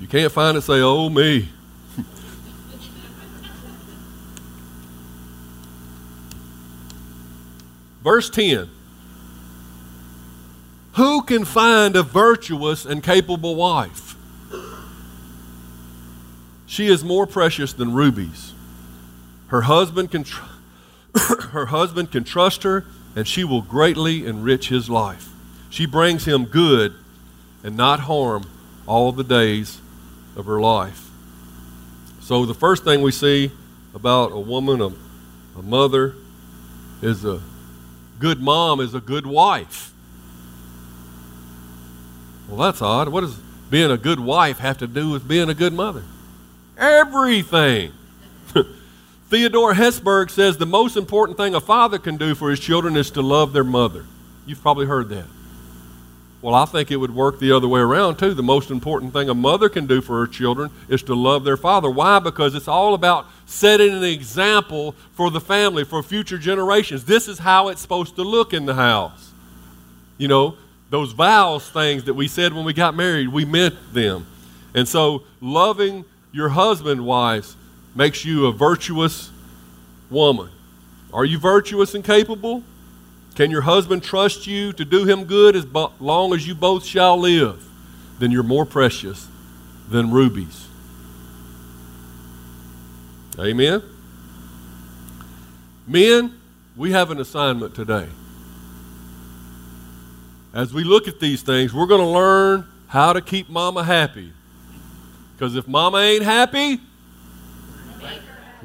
you 0.00 0.06
can't 0.06 0.30
find 0.30 0.56
it, 0.56 0.60
say, 0.60 0.80
oh 0.80 1.08
me. 1.08 1.48
Verse 8.04 8.30
10 8.30 8.70
Who 10.92 11.22
can 11.22 11.44
find 11.44 11.96
a 11.96 12.04
virtuous 12.04 12.86
and 12.86 13.02
capable 13.02 13.56
wife? 13.56 14.14
She 16.66 16.86
is 16.86 17.02
more 17.02 17.26
precious 17.26 17.72
than 17.72 17.92
rubies. 17.92 18.52
Her 19.48 19.62
husband 19.62 20.12
can. 20.12 20.22
Tr- 20.22 20.44
her 21.50 21.66
husband 21.66 22.12
can 22.12 22.24
trust 22.24 22.62
her, 22.62 22.84
and 23.14 23.26
she 23.26 23.44
will 23.44 23.62
greatly 23.62 24.26
enrich 24.26 24.68
his 24.68 24.90
life. 24.90 25.28
She 25.70 25.86
brings 25.86 26.24
him 26.24 26.44
good 26.44 26.94
and 27.62 27.76
not 27.76 28.00
harm 28.00 28.44
all 28.86 29.12
the 29.12 29.24
days 29.24 29.80
of 30.36 30.46
her 30.46 30.60
life. 30.60 31.08
So, 32.20 32.44
the 32.44 32.54
first 32.54 32.84
thing 32.84 33.02
we 33.02 33.12
see 33.12 33.50
about 33.94 34.32
a 34.32 34.40
woman, 34.40 34.80
a, 34.80 34.92
a 35.58 35.62
mother, 35.62 36.14
is 37.02 37.24
a 37.24 37.40
good 38.18 38.40
mom 38.40 38.80
is 38.80 38.94
a 38.94 39.00
good 39.00 39.26
wife. 39.26 39.92
Well, 42.48 42.58
that's 42.58 42.82
odd. 42.82 43.08
What 43.08 43.22
does 43.22 43.36
being 43.70 43.90
a 43.90 43.96
good 43.96 44.20
wife 44.20 44.58
have 44.58 44.78
to 44.78 44.86
do 44.86 45.10
with 45.10 45.26
being 45.26 45.48
a 45.48 45.54
good 45.54 45.72
mother? 45.72 46.02
Everything. 46.78 47.92
Theodore 49.28 49.74
Hesburgh 49.74 50.30
says 50.30 50.56
the 50.56 50.66
most 50.66 50.96
important 50.96 51.36
thing 51.36 51.54
a 51.54 51.60
father 51.60 51.98
can 51.98 52.16
do 52.16 52.34
for 52.34 52.50
his 52.50 52.60
children 52.60 52.96
is 52.96 53.10
to 53.12 53.22
love 53.22 53.52
their 53.52 53.64
mother. 53.64 54.04
You've 54.46 54.62
probably 54.62 54.86
heard 54.86 55.08
that. 55.08 55.26
Well, 56.42 56.54
I 56.54 56.64
think 56.64 56.92
it 56.92 56.96
would 56.96 57.14
work 57.14 57.40
the 57.40 57.50
other 57.50 57.66
way 57.66 57.80
around, 57.80 58.18
too. 58.18 58.32
The 58.32 58.42
most 58.42 58.70
important 58.70 59.12
thing 59.12 59.28
a 59.28 59.34
mother 59.34 59.68
can 59.68 59.86
do 59.86 60.00
for 60.00 60.20
her 60.20 60.28
children 60.28 60.70
is 60.88 61.02
to 61.04 61.14
love 61.14 61.42
their 61.42 61.56
father. 61.56 61.90
Why? 61.90 62.20
Because 62.20 62.54
it's 62.54 62.68
all 62.68 62.94
about 62.94 63.26
setting 63.46 63.92
an 63.92 64.04
example 64.04 64.94
for 65.12 65.30
the 65.30 65.40
family, 65.40 65.82
for 65.82 66.04
future 66.04 66.38
generations. 66.38 67.04
This 67.04 67.26
is 67.26 67.40
how 67.40 67.66
it's 67.68 67.80
supposed 67.80 68.14
to 68.16 68.22
look 68.22 68.54
in 68.54 68.64
the 68.64 68.74
house. 68.74 69.32
You 70.18 70.28
know, 70.28 70.56
those 70.90 71.12
vows 71.12 71.68
things 71.68 72.04
that 72.04 72.14
we 72.14 72.28
said 72.28 72.52
when 72.52 72.64
we 72.64 72.72
got 72.72 72.94
married, 72.94 73.28
we 73.28 73.44
meant 73.44 73.74
them. 73.92 74.26
And 74.72 74.86
so, 74.86 75.24
loving 75.40 76.04
your 76.30 76.50
husband, 76.50 77.04
wives, 77.04 77.56
makes 77.96 78.24
you 78.24 78.46
a 78.46 78.52
virtuous 78.52 79.30
woman. 80.10 80.50
Are 81.12 81.24
you 81.24 81.38
virtuous 81.38 81.94
and 81.94 82.04
capable? 82.04 82.62
Can 83.34 83.50
your 83.50 83.62
husband 83.62 84.02
trust 84.02 84.46
you 84.46 84.72
to 84.74 84.84
do 84.84 85.04
him 85.04 85.24
good 85.24 85.56
as 85.56 85.64
bo- 85.64 85.92
long 85.98 86.34
as 86.34 86.46
you 86.46 86.54
both 86.54 86.84
shall 86.84 87.18
live? 87.18 87.62
Then 88.18 88.30
you're 88.30 88.42
more 88.42 88.64
precious 88.64 89.26
than 89.88 90.10
rubies. 90.10 90.66
Amen? 93.38 93.82
Men, 95.86 96.38
we 96.76 96.92
have 96.92 97.10
an 97.10 97.20
assignment 97.20 97.74
today. 97.74 98.08
As 100.54 100.72
we 100.72 100.84
look 100.84 101.06
at 101.06 101.20
these 101.20 101.42
things, 101.42 101.74
we're 101.74 101.86
going 101.86 102.00
to 102.00 102.06
learn 102.06 102.66
how 102.88 103.12
to 103.12 103.20
keep 103.20 103.50
mama 103.50 103.84
happy. 103.84 104.32
Because 105.34 105.54
if 105.54 105.68
mama 105.68 105.98
ain't 105.98 106.24
happy, 106.24 106.80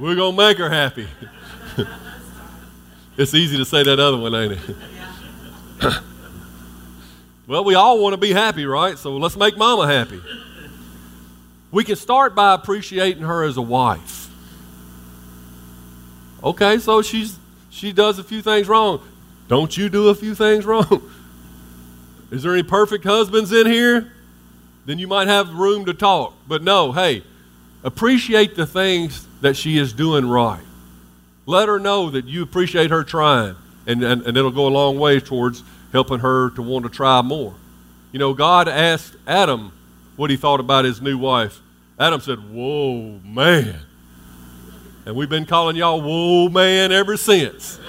we're 0.01 0.15
going 0.15 0.35
to 0.35 0.37
make 0.37 0.57
her 0.57 0.69
happy. 0.69 1.07
it's 3.17 3.35
easy 3.35 3.55
to 3.57 3.65
say 3.65 3.83
that 3.83 3.99
other 3.99 4.17
one, 4.17 4.33
ain't 4.33 4.53
it? 4.53 4.75
well, 7.47 7.63
we 7.63 7.75
all 7.75 8.01
want 8.01 8.13
to 8.13 8.17
be 8.17 8.33
happy, 8.33 8.65
right? 8.65 8.97
So 8.97 9.15
let's 9.17 9.37
make 9.37 9.57
mama 9.57 9.85
happy. 9.85 10.19
We 11.71 11.83
can 11.83 11.95
start 11.95 12.33
by 12.33 12.55
appreciating 12.55 13.21
her 13.21 13.43
as 13.43 13.57
a 13.57 13.61
wife. 13.61 14.27
Okay, 16.43 16.79
so 16.79 17.03
she's 17.03 17.37
she 17.69 17.93
does 17.93 18.17
a 18.17 18.23
few 18.23 18.41
things 18.41 18.67
wrong. 18.67 19.01
Don't 19.47 19.77
you 19.77 19.87
do 19.87 20.09
a 20.09 20.15
few 20.15 20.33
things 20.33 20.65
wrong? 20.65 21.09
Is 22.31 22.41
there 22.41 22.53
any 22.53 22.63
perfect 22.63 23.03
husbands 23.03 23.51
in 23.51 23.67
here? 23.67 24.11
Then 24.85 24.97
you 24.97 25.07
might 25.07 25.27
have 25.27 25.53
room 25.53 25.85
to 25.85 25.93
talk. 25.93 26.33
But 26.47 26.63
no, 26.63 26.91
hey, 26.91 27.23
appreciate 27.83 28.55
the 28.55 28.65
things 28.65 29.27
that 29.41 29.55
she 29.55 29.77
is 29.77 29.93
doing 29.93 30.27
right. 30.27 30.61
Let 31.45 31.67
her 31.67 31.79
know 31.79 32.09
that 32.11 32.25
you 32.25 32.43
appreciate 32.43 32.91
her 32.91 33.03
trying, 33.03 33.55
and, 33.87 34.03
and, 34.03 34.21
and 34.21 34.37
it'll 34.37 34.51
go 34.51 34.67
a 34.67 34.69
long 34.69 34.99
way 34.99 35.19
towards 35.19 35.63
helping 35.91 36.19
her 36.19 36.51
to 36.51 36.61
want 36.61 36.85
to 36.85 36.91
try 36.91 37.21
more. 37.21 37.53
You 38.11 38.19
know, 38.19 38.33
God 38.33 38.67
asked 38.67 39.15
Adam 39.25 39.71
what 40.15 40.29
he 40.29 40.37
thought 40.37 40.59
about 40.59 40.85
his 40.85 41.01
new 41.01 41.17
wife. 41.17 41.59
Adam 41.99 42.21
said, 42.21 42.39
Whoa, 42.51 43.19
man. 43.23 43.79
And 45.05 45.15
we've 45.15 45.29
been 45.29 45.45
calling 45.45 45.75
y'all 45.75 46.01
whoa 46.01 46.49
man 46.49 46.91
ever 46.91 47.17
since. 47.17 47.79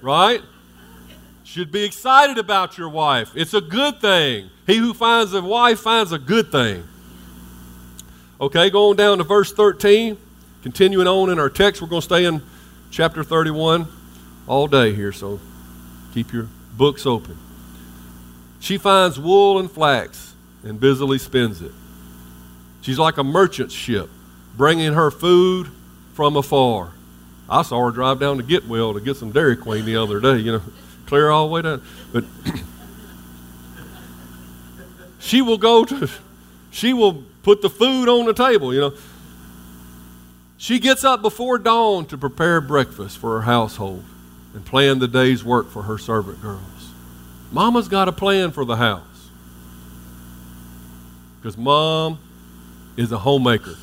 right? 0.00 0.42
Should 1.44 1.70
be 1.70 1.84
excited 1.84 2.38
about 2.38 2.78
your 2.78 2.88
wife. 2.88 3.32
It's 3.34 3.54
a 3.54 3.60
good 3.60 4.00
thing. 4.00 4.50
He 4.66 4.76
who 4.76 4.94
finds 4.94 5.34
a 5.34 5.42
wife 5.42 5.80
finds 5.80 6.12
a 6.12 6.18
good 6.18 6.50
thing. 6.50 6.84
Okay, 8.40 8.70
going 8.70 8.96
down 8.96 9.18
to 9.18 9.24
verse 9.24 9.52
13, 9.52 10.16
continuing 10.62 11.08
on 11.08 11.28
in 11.28 11.40
our 11.40 11.50
text, 11.50 11.82
we're 11.82 11.88
going 11.88 12.02
to 12.02 12.06
stay 12.06 12.24
in 12.24 12.40
chapter 12.88 13.24
31 13.24 13.88
all 14.46 14.68
day 14.68 14.94
here, 14.94 15.10
so 15.10 15.40
keep 16.14 16.32
your 16.32 16.46
books 16.76 17.04
open. 17.04 17.36
She 18.60 18.78
finds 18.78 19.18
wool 19.18 19.58
and 19.58 19.68
flax 19.68 20.34
and 20.62 20.78
busily 20.78 21.18
spins 21.18 21.62
it. 21.62 21.72
She's 22.80 22.98
like 22.98 23.16
a 23.16 23.24
merchant 23.24 23.72
ship 23.72 24.08
bringing 24.56 24.92
her 24.92 25.10
food 25.10 25.68
from 26.14 26.36
afar. 26.36 26.92
I 27.50 27.62
saw 27.62 27.86
her 27.86 27.90
drive 27.90 28.20
down 28.20 28.36
to 28.36 28.44
Getwell 28.44 28.94
to 28.94 29.00
get 29.00 29.16
some 29.16 29.32
Dairy 29.32 29.56
Queen 29.56 29.84
the 29.84 29.96
other 29.96 30.20
day, 30.20 30.36
you 30.36 30.52
know, 30.52 30.62
clear 31.06 31.30
all 31.30 31.48
the 31.48 31.54
way 31.54 31.62
down. 31.62 31.82
But 32.12 32.24
she 35.18 35.42
will 35.42 35.58
go 35.58 35.84
to, 35.84 36.08
she 36.70 36.92
will 36.92 37.24
put 37.48 37.62
the 37.62 37.70
food 37.70 38.10
on 38.10 38.26
the 38.26 38.34
table, 38.34 38.74
you 38.74 38.80
know. 38.80 38.92
She 40.58 40.78
gets 40.78 41.02
up 41.02 41.22
before 41.22 41.56
dawn 41.58 42.04
to 42.08 42.18
prepare 42.18 42.60
breakfast 42.60 43.16
for 43.16 43.36
her 43.36 43.46
household 43.46 44.04
and 44.52 44.66
plan 44.66 44.98
the 44.98 45.08
day's 45.08 45.42
work 45.42 45.70
for 45.70 45.84
her 45.84 45.96
servant 45.96 46.42
girls. 46.42 46.92
Mama's 47.50 47.88
got 47.88 48.06
a 48.06 48.12
plan 48.12 48.50
for 48.50 48.66
the 48.66 48.76
house. 48.76 49.30
Because 51.40 51.56
mom 51.56 52.18
is 52.98 53.12
a 53.12 53.18
homemaker 53.18 53.76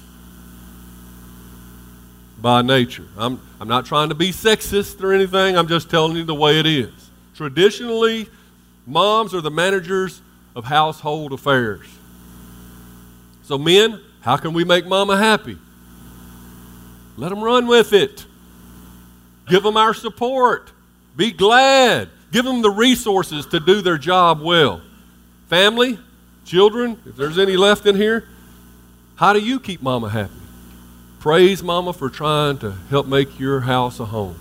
by 2.39 2.61
nature. 2.61 3.07
I'm, 3.17 3.41
I'm 3.59 3.67
not 3.67 3.87
trying 3.87 4.09
to 4.09 4.15
be 4.15 4.29
sexist 4.29 5.01
or 5.01 5.11
anything, 5.11 5.57
I'm 5.57 5.67
just 5.67 5.89
telling 5.89 6.15
you 6.15 6.23
the 6.23 6.35
way 6.35 6.59
it 6.59 6.67
is. 6.67 6.93
Traditionally, 7.33 8.29
moms 8.85 9.33
are 9.33 9.41
the 9.41 9.49
managers 9.49 10.21
of 10.55 10.65
household 10.65 11.33
affairs. 11.33 11.94
So, 13.45 13.59
men, 13.59 14.01
how 14.21 14.37
can 14.37 14.53
we 14.53 14.63
make 14.63 14.87
mama 14.87 15.17
happy? 15.17 15.57
Let 17.15 17.29
them 17.29 17.43
run 17.43 17.67
with 17.67 17.93
it. 17.93 18.25
Give 19.47 19.61
them 19.61 19.77
our 19.77 19.93
support. 19.93 20.71
Be 21.15 21.31
glad. 21.31 22.09
Give 22.31 22.43
them 22.43 22.63
the 22.63 22.71
resources 22.71 23.45
to 23.47 23.59
do 23.59 23.81
their 23.81 23.99
job 23.99 24.41
well. 24.41 24.81
Family, 25.47 25.99
children, 26.43 26.99
if 27.05 27.15
there's 27.15 27.37
any 27.37 27.55
left 27.55 27.85
in 27.85 27.95
here, 27.95 28.27
how 29.15 29.31
do 29.31 29.39
you 29.39 29.59
keep 29.59 29.81
mama 29.81 30.09
happy? 30.09 30.33
Praise 31.19 31.61
mama 31.61 31.93
for 31.93 32.09
trying 32.09 32.57
to 32.57 32.71
help 32.89 33.05
make 33.05 33.39
your 33.39 33.61
house 33.61 33.99
a 33.99 34.05
home. 34.05 34.35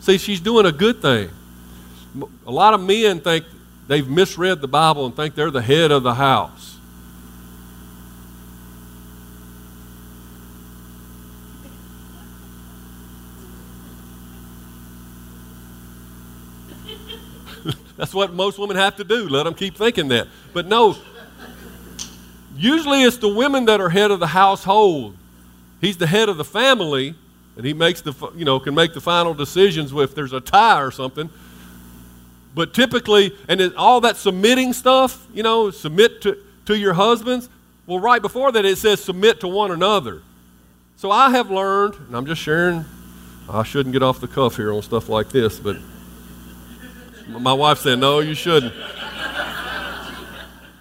See, 0.00 0.16
she's 0.16 0.40
doing 0.40 0.64
a 0.64 0.72
good 0.72 1.02
thing. 1.02 1.28
A 2.46 2.50
lot 2.50 2.72
of 2.72 2.82
men 2.82 3.20
think 3.20 3.44
they've 3.86 4.08
misread 4.08 4.62
the 4.62 4.68
Bible 4.68 5.04
and 5.04 5.14
think 5.14 5.34
they're 5.34 5.50
the 5.50 5.60
head 5.60 5.90
of 5.90 6.02
the 6.02 6.14
house. 6.14 6.78
That's 18.00 18.14
what 18.14 18.32
most 18.32 18.58
women 18.58 18.78
have 18.78 18.96
to 18.96 19.04
do. 19.04 19.28
Let 19.28 19.42
them 19.42 19.52
keep 19.52 19.76
thinking 19.76 20.08
that. 20.08 20.26
But 20.54 20.66
no, 20.66 20.96
usually 22.56 23.02
it's 23.02 23.18
the 23.18 23.28
women 23.28 23.66
that 23.66 23.78
are 23.78 23.90
head 23.90 24.10
of 24.10 24.20
the 24.20 24.26
household. 24.28 25.18
He's 25.82 25.98
the 25.98 26.06
head 26.06 26.30
of 26.30 26.38
the 26.38 26.44
family, 26.44 27.14
and 27.56 27.66
he 27.66 27.74
makes 27.74 28.00
the 28.00 28.14
you 28.34 28.46
know 28.46 28.58
can 28.58 28.74
make 28.74 28.94
the 28.94 29.02
final 29.02 29.34
decisions 29.34 29.92
if 29.92 30.14
there's 30.14 30.32
a 30.32 30.40
tie 30.40 30.80
or 30.80 30.90
something. 30.90 31.28
But 32.54 32.72
typically, 32.72 33.36
and 33.48 33.60
it, 33.60 33.76
all 33.76 34.00
that 34.00 34.16
submitting 34.16 34.72
stuff, 34.72 35.26
you 35.34 35.42
know, 35.42 35.70
submit 35.70 36.22
to, 36.22 36.42
to 36.64 36.78
your 36.78 36.94
husbands. 36.94 37.50
Well, 37.86 37.98
right 37.98 38.22
before 38.22 38.50
that, 38.50 38.64
it 38.64 38.78
says 38.78 39.04
submit 39.04 39.40
to 39.40 39.48
one 39.48 39.72
another. 39.72 40.22
So 40.96 41.10
I 41.10 41.28
have 41.32 41.50
learned, 41.50 41.96
and 41.96 42.16
I'm 42.16 42.24
just 42.24 42.40
sharing. 42.40 42.86
I 43.46 43.62
shouldn't 43.62 43.92
get 43.92 44.02
off 44.02 44.22
the 44.22 44.28
cuff 44.28 44.56
here 44.56 44.72
on 44.72 44.80
stuff 44.80 45.10
like 45.10 45.28
this, 45.28 45.60
but 45.60 45.76
my 47.38 47.52
wife 47.52 47.78
said, 47.78 47.98
No, 47.98 48.20
you 48.20 48.34
shouldn't. 48.34 48.74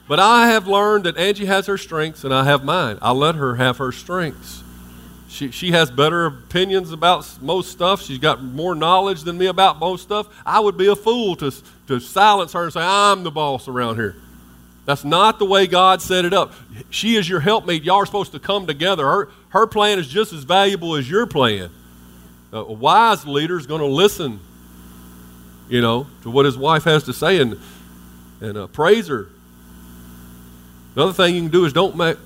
But 0.08 0.20
I 0.20 0.48
have 0.48 0.68
learned 0.68 1.04
that 1.04 1.18
Angie 1.18 1.46
has 1.46 1.68
her 1.68 1.78
strengths 1.78 2.24
and 2.24 2.34
I 2.34 2.44
have 2.44 2.64
mine. 2.64 2.98
I 3.00 3.12
let 3.12 3.36
her 3.36 3.56
have 3.56 3.78
her 3.78 3.92
strengths. 3.92 4.64
She, 5.28 5.52
she 5.52 5.72
has 5.72 5.92
better 5.92 6.26
opinions 6.26 6.92
about 6.92 7.28
most 7.44 7.72
stuff. 7.72 8.02
She's 8.02 8.18
got 8.18 8.44
more 8.44 8.74
knowledge 8.74 9.22
than 9.22 9.38
me 9.38 9.46
about 9.46 9.78
most 9.78 10.02
stuff. 10.02 10.28
I 10.44 10.60
would 10.60 10.76
be 10.76 10.88
a 10.88 10.96
fool 10.96 11.36
to, 11.36 11.54
to 11.88 12.00
silence 12.00 12.54
her 12.54 12.64
and 12.64 12.74
say, 12.74 12.82
I'm 12.82 13.22
the 13.22 13.30
boss 13.30 13.68
around 13.68 13.98
here. 13.98 14.16
That's 14.86 15.04
not 15.04 15.38
the 15.38 15.46
way 15.46 15.68
God 15.68 16.02
set 16.02 16.26
it 16.26 16.34
up. 16.34 16.54
She 16.90 17.16
is 17.16 17.30
your 17.30 17.42
helpmate. 17.42 17.84
Y'all 17.84 17.98
are 17.98 18.08
supposed 18.08 18.32
to 18.32 18.40
come 18.40 18.66
together. 18.66 19.06
Her, 19.06 19.30
her 19.50 19.68
plan 19.68 20.00
is 20.00 20.08
just 20.08 20.34
as 20.34 20.44
valuable 20.44 20.96
as 20.96 21.08
your 21.08 21.28
plan. 21.28 21.70
Uh, 22.52 22.66
a 22.66 22.74
wise 22.74 23.28
leader 23.28 23.60
is 23.60 23.68
going 23.68 23.82
to 23.82 23.88
listen 23.88 24.40
you 25.70 25.82
know, 25.82 26.08
to 26.24 26.32
what 26.32 26.46
his 26.46 26.58
wife 26.58 26.84
has 26.84 27.04
to 27.04 27.14
say 27.14 27.40
and, 27.40 27.60
and 28.42 28.58
uh, 28.58 28.68
praise 28.68 29.08
her. 29.08 29.28
Another 30.96 31.14
thing 31.14 31.36
you 31.36 31.42
can 31.44 31.52
do 31.52 31.66
is 31.66 31.72
don't 31.72 31.96
make, 31.96 32.18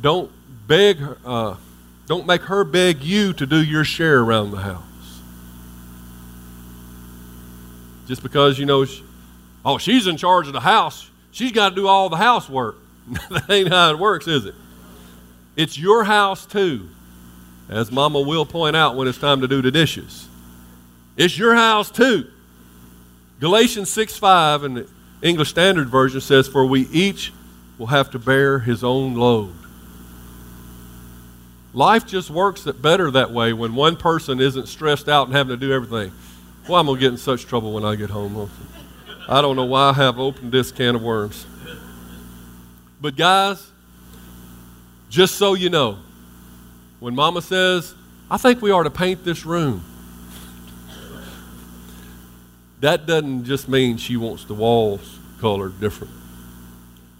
don't 0.00 0.30
beg, 0.66 0.98
uh, 1.24 1.56
don't 2.06 2.26
make 2.26 2.42
her 2.42 2.64
beg 2.64 3.02
you 3.02 3.32
to 3.34 3.46
do 3.46 3.62
your 3.62 3.84
share 3.84 4.20
around 4.20 4.50
the 4.50 4.58
house. 4.58 4.82
Just 8.06 8.22
because 8.22 8.58
you 8.58 8.66
know, 8.66 8.84
she, 8.84 9.04
oh, 9.64 9.78
she's 9.78 10.06
in 10.06 10.16
charge 10.16 10.46
of 10.46 10.54
the 10.54 10.60
house, 10.60 11.08
she's 11.30 11.52
got 11.52 11.70
to 11.70 11.74
do 11.74 11.86
all 11.86 12.08
the 12.08 12.16
housework. 12.16 12.76
that 13.30 13.50
ain't 13.50 13.68
how 13.68 13.90
it 13.90 13.98
works, 13.98 14.26
is 14.26 14.46
it? 14.46 14.54
It's 15.56 15.78
your 15.78 16.04
house 16.04 16.46
too, 16.46 16.88
as 17.68 17.92
Mama 17.92 18.20
will 18.20 18.46
point 18.46 18.74
out 18.74 18.96
when 18.96 19.06
it's 19.06 19.18
time 19.18 19.42
to 19.42 19.48
do 19.48 19.60
the 19.60 19.70
dishes. 19.70 20.26
It's 21.16 21.38
your 21.38 21.54
house 21.54 21.90
too. 21.90 22.30
Galatians 23.42 23.90
6 23.90 24.18
5 24.18 24.62
in 24.62 24.74
the 24.74 24.88
English 25.20 25.50
Standard 25.50 25.88
Version 25.88 26.20
says, 26.20 26.46
For 26.46 26.64
we 26.64 26.82
each 26.92 27.32
will 27.76 27.88
have 27.88 28.08
to 28.12 28.18
bear 28.20 28.60
his 28.60 28.84
own 28.84 29.16
load. 29.16 29.52
Life 31.74 32.06
just 32.06 32.30
works 32.30 32.62
better 32.62 33.10
that 33.10 33.32
way 33.32 33.52
when 33.52 33.74
one 33.74 33.96
person 33.96 34.38
isn't 34.40 34.68
stressed 34.68 35.08
out 35.08 35.26
and 35.26 35.34
having 35.34 35.50
to 35.50 35.56
do 35.56 35.72
everything. 35.72 36.12
Well, 36.68 36.78
I'm 36.78 36.86
going 36.86 36.98
to 36.98 37.00
get 37.00 37.10
in 37.10 37.18
such 37.18 37.44
trouble 37.46 37.72
when 37.72 37.84
I 37.84 37.96
get 37.96 38.10
home. 38.10 38.48
I 39.28 39.42
don't 39.42 39.56
know 39.56 39.64
why 39.64 39.90
I 39.90 39.92
have 39.94 40.20
opened 40.20 40.52
this 40.52 40.70
can 40.70 40.94
of 40.94 41.02
worms. 41.02 41.44
But, 43.00 43.16
guys, 43.16 43.72
just 45.10 45.34
so 45.34 45.54
you 45.54 45.68
know, 45.68 45.98
when 47.00 47.16
Mama 47.16 47.42
says, 47.42 47.92
I 48.30 48.36
think 48.36 48.62
we 48.62 48.70
ought 48.70 48.84
to 48.84 48.90
paint 48.90 49.24
this 49.24 49.44
room, 49.44 49.84
that 52.82 53.06
doesn't 53.06 53.44
just 53.44 53.68
mean 53.68 53.96
she 53.96 54.16
wants 54.16 54.44
the 54.44 54.54
walls 54.54 55.20
colored 55.40 55.80
different. 55.80 56.12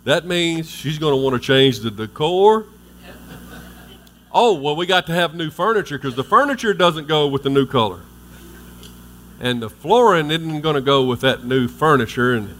That 0.04 0.26
means 0.26 0.69
she's 0.69 0.99
going 0.99 1.12
to 1.12 1.23
want 1.23 1.40
to 1.40 1.47
change 1.47 1.78
the 1.78 1.90
decor. 1.90 2.66
Oh, 4.33 4.54
well, 4.54 4.75
we 4.75 4.87
got 4.87 5.07
to 5.07 5.12
have 5.12 5.37
new 5.37 5.50
furniture 5.50 5.99
because 5.99 6.16
the 6.16 6.25
furniture 6.25 6.75
doesn't 6.75 7.07
go 7.07 7.28
with 7.28 7.45
the 7.45 7.50
new 7.50 7.66
color. 7.66 8.00
And 9.40 9.62
the 9.62 9.71
flooring 9.71 10.33
isn't 10.33 10.62
going 10.62 10.75
to 10.75 10.81
go 10.81 11.04
with 11.04 11.21
that 11.21 11.45
new 11.45 11.69
furniture. 11.69 12.35
And 12.35 12.59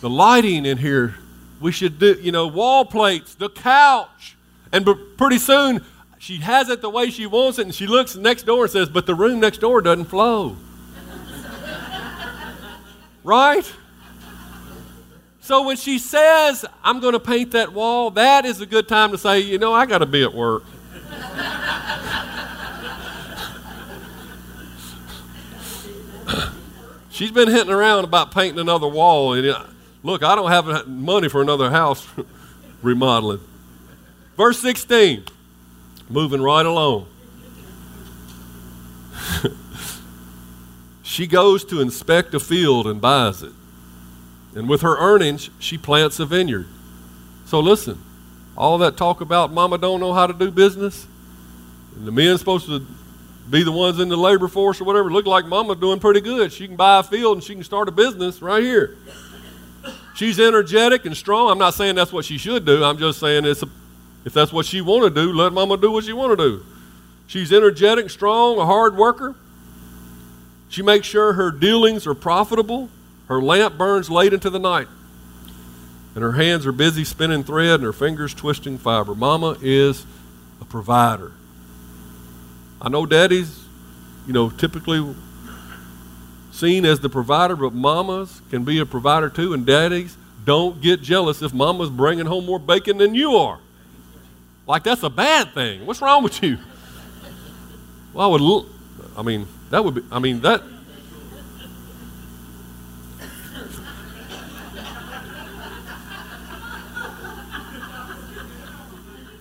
the 0.00 0.10
lighting 0.10 0.66
in 0.66 0.78
here, 0.78 1.14
we 1.60 1.70
should 1.70 2.00
do, 2.00 2.14
you 2.14 2.32
know, 2.32 2.48
wall 2.48 2.84
plates, 2.84 3.36
the 3.36 3.50
couch. 3.50 4.36
And 4.72 4.88
pretty 5.16 5.38
soon, 5.38 5.84
she 6.18 6.38
has 6.38 6.68
it 6.68 6.80
the 6.80 6.90
way 6.90 7.08
she 7.10 7.26
wants 7.26 7.60
it, 7.60 7.66
and 7.66 7.74
she 7.74 7.86
looks 7.86 8.16
next 8.16 8.44
door 8.44 8.64
and 8.64 8.72
says, 8.72 8.88
But 8.88 9.06
the 9.06 9.14
room 9.14 9.38
next 9.38 9.58
door 9.58 9.80
doesn't 9.80 10.06
flow. 10.06 10.56
Right? 13.24 13.70
So 15.40 15.66
when 15.66 15.76
she 15.76 15.98
says, 15.98 16.64
I'm 16.84 17.00
going 17.00 17.14
to 17.14 17.20
paint 17.20 17.52
that 17.52 17.72
wall, 17.72 18.10
that 18.12 18.44
is 18.44 18.60
a 18.60 18.66
good 18.66 18.88
time 18.88 19.10
to 19.10 19.18
say, 19.18 19.40
You 19.40 19.58
know, 19.58 19.72
I 19.72 19.86
got 19.86 19.98
to 19.98 20.06
be 20.06 20.22
at 20.22 20.32
work. 20.32 20.62
She's 27.10 27.30
been 27.30 27.48
hitting 27.48 27.72
around 27.72 28.04
about 28.04 28.32
painting 28.32 28.58
another 28.58 28.88
wall. 28.88 29.34
And 29.34 29.46
uh, 29.46 29.64
look, 30.02 30.22
I 30.22 30.34
don't 30.34 30.50
have 30.50 30.88
money 30.88 31.28
for 31.28 31.42
another 31.42 31.70
house 31.70 32.06
remodeling. 32.82 33.40
Verse 34.36 34.58
16, 34.60 35.24
moving 36.08 36.40
right 36.40 36.64
along. 36.64 37.06
She 41.12 41.26
goes 41.26 41.62
to 41.66 41.80
inspect 41.82 42.32
a 42.32 42.40
field 42.40 42.86
and 42.86 42.98
buys 42.98 43.42
it. 43.42 43.52
And 44.54 44.66
with 44.66 44.80
her 44.80 44.96
earnings, 44.96 45.50
she 45.58 45.76
plants 45.76 46.18
a 46.18 46.24
vineyard. 46.24 46.66
So 47.44 47.60
listen, 47.60 48.02
all 48.56 48.78
that 48.78 48.96
talk 48.96 49.20
about 49.20 49.52
mama 49.52 49.76
don't 49.76 50.00
know 50.00 50.14
how 50.14 50.26
to 50.26 50.32
do 50.32 50.50
business, 50.50 51.06
and 51.96 52.06
the 52.06 52.12
men 52.12 52.38
supposed 52.38 52.64
to 52.66 52.86
be 53.50 53.62
the 53.62 53.72
ones 53.72 54.00
in 54.00 54.08
the 54.08 54.16
labor 54.16 54.48
force 54.48 54.80
or 54.80 54.84
whatever. 54.84 55.10
Look 55.10 55.26
like 55.26 55.44
mama's 55.44 55.76
doing 55.76 56.00
pretty 56.00 56.22
good. 56.22 56.50
She 56.50 56.66
can 56.66 56.76
buy 56.76 57.00
a 57.00 57.02
field 57.02 57.36
and 57.36 57.44
she 57.44 57.54
can 57.54 57.64
start 57.64 57.88
a 57.88 57.92
business 57.92 58.40
right 58.40 58.62
here. 58.62 58.96
She's 60.14 60.40
energetic 60.40 61.04
and 61.04 61.14
strong. 61.14 61.50
I'm 61.50 61.58
not 61.58 61.74
saying 61.74 61.94
that's 61.94 62.12
what 62.12 62.24
she 62.24 62.38
should 62.38 62.64
do. 62.64 62.82
I'm 62.82 62.96
just 62.96 63.20
saying 63.20 63.44
it's 63.44 63.62
a, 63.62 63.68
if 64.24 64.32
that's 64.32 64.52
what 64.52 64.64
she 64.64 64.80
want 64.80 65.04
to 65.04 65.10
do, 65.10 65.32
let 65.32 65.52
mama 65.52 65.76
do 65.76 65.90
what 65.90 66.04
she 66.04 66.14
want 66.14 66.38
to 66.38 66.42
do. 66.42 66.64
She's 67.26 67.52
energetic, 67.52 68.08
strong, 68.08 68.58
a 68.58 68.64
hard 68.64 68.96
worker. 68.96 69.34
She 70.72 70.80
makes 70.80 71.06
sure 71.06 71.34
her 71.34 71.50
dealings 71.50 72.06
are 72.06 72.14
profitable. 72.14 72.88
Her 73.28 73.42
lamp 73.42 73.76
burns 73.76 74.08
late 74.08 74.32
into 74.32 74.48
the 74.48 74.58
night. 74.58 74.88
And 76.14 76.24
her 76.24 76.32
hands 76.32 76.64
are 76.64 76.72
busy 76.72 77.04
spinning 77.04 77.44
thread 77.44 77.74
and 77.74 77.82
her 77.82 77.92
fingers 77.92 78.32
twisting 78.32 78.78
fiber. 78.78 79.14
Mama 79.14 79.58
is 79.60 80.06
a 80.62 80.64
provider. 80.64 81.32
I 82.80 82.88
know 82.88 83.04
daddy's, 83.04 83.62
you 84.26 84.32
know, 84.32 84.48
typically 84.48 85.14
seen 86.52 86.86
as 86.86 87.00
the 87.00 87.10
provider, 87.10 87.54
but 87.54 87.74
mamas 87.74 88.40
can 88.48 88.64
be 88.64 88.78
a 88.78 88.86
provider 88.86 89.28
too, 89.28 89.52
and 89.52 89.66
daddies 89.66 90.16
don't 90.46 90.80
get 90.80 91.02
jealous 91.02 91.42
if 91.42 91.52
mama's 91.52 91.90
bringing 91.90 92.24
home 92.24 92.46
more 92.46 92.58
bacon 92.58 92.96
than 92.96 93.14
you 93.14 93.36
are. 93.36 93.58
Like 94.66 94.84
that's 94.84 95.02
a 95.02 95.10
bad 95.10 95.52
thing. 95.52 95.84
What's 95.84 96.00
wrong 96.00 96.22
with 96.22 96.42
you? 96.42 96.56
Well, 98.14 98.26
I 98.26 98.32
would, 98.32 98.40
look, 98.40 98.68
I 99.18 99.22
mean, 99.22 99.46
that 99.72 99.82
would 99.82 99.94
be, 99.94 100.02
I 100.12 100.18
mean, 100.18 100.42
that. 100.42 100.62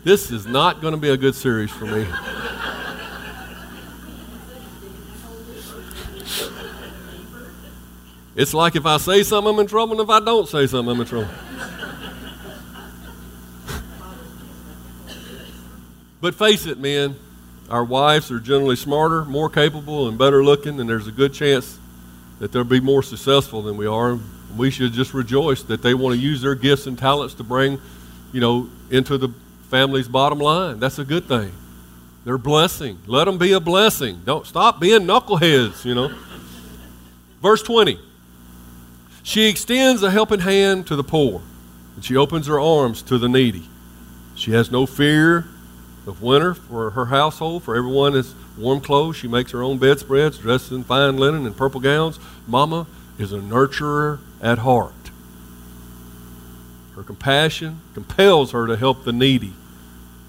This 0.05 0.31
is 0.31 0.47
not 0.47 0.79
going 0.79 0.93
to 0.93 0.97
be 0.97 1.09
a 1.09 1.17
good 1.17 1.35
series 1.35 1.69
for 1.69 1.83
me. 1.83 2.07
It's 8.33 8.53
like 8.53 8.77
if 8.77 8.85
I 8.85 8.95
say 8.99 9.23
something, 9.23 9.53
I'm 9.53 9.59
in 9.59 9.67
trouble, 9.67 9.99
and 9.99 10.01
if 10.01 10.09
I 10.09 10.21
don't 10.21 10.47
say 10.47 10.65
something, 10.65 10.95
I'm 10.95 11.01
in 11.01 11.07
trouble. 11.07 11.27
but 16.21 16.35
face 16.35 16.65
it, 16.67 16.79
men, 16.79 17.17
our 17.71 17.85
wives 17.85 18.29
are 18.31 18.39
generally 18.41 18.75
smarter, 18.75 19.23
more 19.23 19.49
capable, 19.49 20.09
and 20.09 20.17
better 20.17 20.43
looking, 20.43 20.79
and 20.81 20.89
there's 20.89 21.07
a 21.07 21.11
good 21.11 21.33
chance 21.33 21.79
that 22.39 22.51
they'll 22.51 22.65
be 22.65 22.81
more 22.81 23.01
successful 23.01 23.61
than 23.61 23.77
we 23.77 23.87
are. 23.87 24.19
We 24.57 24.69
should 24.71 24.91
just 24.91 25.13
rejoice 25.13 25.63
that 25.63 25.81
they 25.81 25.93
want 25.93 26.13
to 26.15 26.21
use 26.21 26.41
their 26.41 26.53
gifts 26.53 26.85
and 26.85 26.99
talents 26.99 27.33
to 27.35 27.43
bring, 27.43 27.79
you 28.33 28.41
know, 28.41 28.69
into 28.89 29.17
the 29.17 29.29
family's 29.69 30.09
bottom 30.09 30.39
line. 30.39 30.79
That's 30.79 30.99
a 30.99 31.05
good 31.05 31.29
thing. 31.29 31.53
They're 32.25 32.37
blessing. 32.37 32.99
Let 33.07 33.23
them 33.23 33.37
be 33.37 33.53
a 33.53 33.61
blessing. 33.61 34.21
Don't 34.25 34.45
stop 34.45 34.81
being 34.81 35.03
knuckleheads, 35.03 35.85
you 35.85 35.95
know. 35.95 36.13
Verse 37.41 37.63
20. 37.63 37.97
She 39.23 39.47
extends 39.47 40.03
a 40.03 40.11
helping 40.11 40.41
hand 40.41 40.87
to 40.87 40.97
the 40.97 41.03
poor, 41.05 41.41
and 41.95 42.03
she 42.03 42.17
opens 42.17 42.47
her 42.47 42.59
arms 42.59 43.01
to 43.03 43.17
the 43.17 43.29
needy. 43.29 43.69
She 44.35 44.51
has 44.51 44.71
no 44.71 44.85
fear 44.85 45.47
of 46.07 46.21
winter 46.21 46.53
for 46.53 46.91
her 46.91 47.05
household, 47.05 47.63
for 47.63 47.75
everyone 47.75 48.15
is 48.15 48.33
warm 48.57 48.81
clothes. 48.81 49.15
She 49.15 49.27
makes 49.27 49.51
her 49.51 49.61
own 49.61 49.77
bedspreads, 49.77 50.37
dressed 50.37 50.71
in 50.71 50.83
fine 50.83 51.17
linen 51.17 51.45
and 51.45 51.55
purple 51.55 51.79
gowns. 51.79 52.19
Mama 52.47 52.87
is 53.17 53.31
a 53.31 53.39
nurturer 53.39 54.19
at 54.41 54.59
heart. 54.59 54.93
Her 56.95 57.03
compassion 57.03 57.81
compels 57.93 58.51
her 58.51 58.67
to 58.67 58.75
help 58.75 59.03
the 59.03 59.13
needy. 59.13 59.53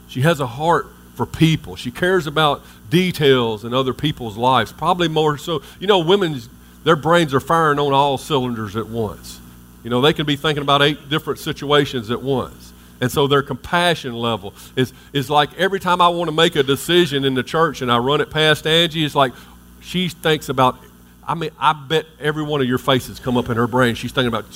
She 0.09 0.21
has 0.23 0.41
a 0.41 0.47
heart 0.47 0.87
for 1.15 1.27
people. 1.27 1.77
She 1.77 1.91
cares 1.91 2.27
about 2.27 2.63
details 2.91 3.65
in 3.65 3.75
other 3.75 3.95
people's 3.95 4.37
lives, 4.37 4.73
probably 4.73 5.09
more 5.09 5.39
so. 5.39 5.63
You 5.81 5.87
know, 5.87 5.99
women's 5.99 6.49
their 6.85 6.97
brains 6.97 7.33
are 7.33 7.41
firing 7.41 7.79
on 7.79 7.93
all 7.93 8.19
cylinders 8.19 8.77
at 8.77 8.89
once. 8.89 9.41
You 9.85 9.91
know, 9.91 10.01
they 10.01 10.13
can 10.13 10.27
be 10.27 10.37
thinking 10.37 10.63
about 10.63 10.83
eight 10.83 11.09
different 11.09 11.39
situations 11.39 12.11
at 12.11 12.23
once. 12.23 12.72
And 13.03 13.11
so 13.11 13.27
their 13.27 13.43
compassion 13.43 14.15
level 14.15 14.55
is, 14.77 14.95
is 15.12 15.29
like 15.29 15.53
every 15.59 15.81
time 15.81 16.01
I 16.01 16.09
want 16.09 16.29
to 16.29 16.35
make 16.35 16.57
a 16.57 16.62
decision 16.62 17.27
in 17.27 17.35
the 17.35 17.43
church 17.43 17.83
and 17.83 17.93
I 17.93 17.99
run 17.99 18.23
it 18.23 18.31
past 18.31 18.67
Angie, 18.67 19.05
it's 19.05 19.15
like 19.15 19.35
she 19.81 20.09
thinks 20.09 20.49
about, 20.49 20.79
I 21.27 21.35
mean, 21.35 21.51
I 21.59 21.75
bet 21.75 22.07
every 22.19 22.45
one 22.45 22.62
of 22.62 22.67
your 22.67 22.79
faces 22.79 23.21
come 23.21 23.37
up 23.37 23.51
in 23.51 23.59
her 23.59 23.67
brain. 23.67 23.95
She's 23.95 24.12
thinking 24.12 24.29
about 24.29 24.47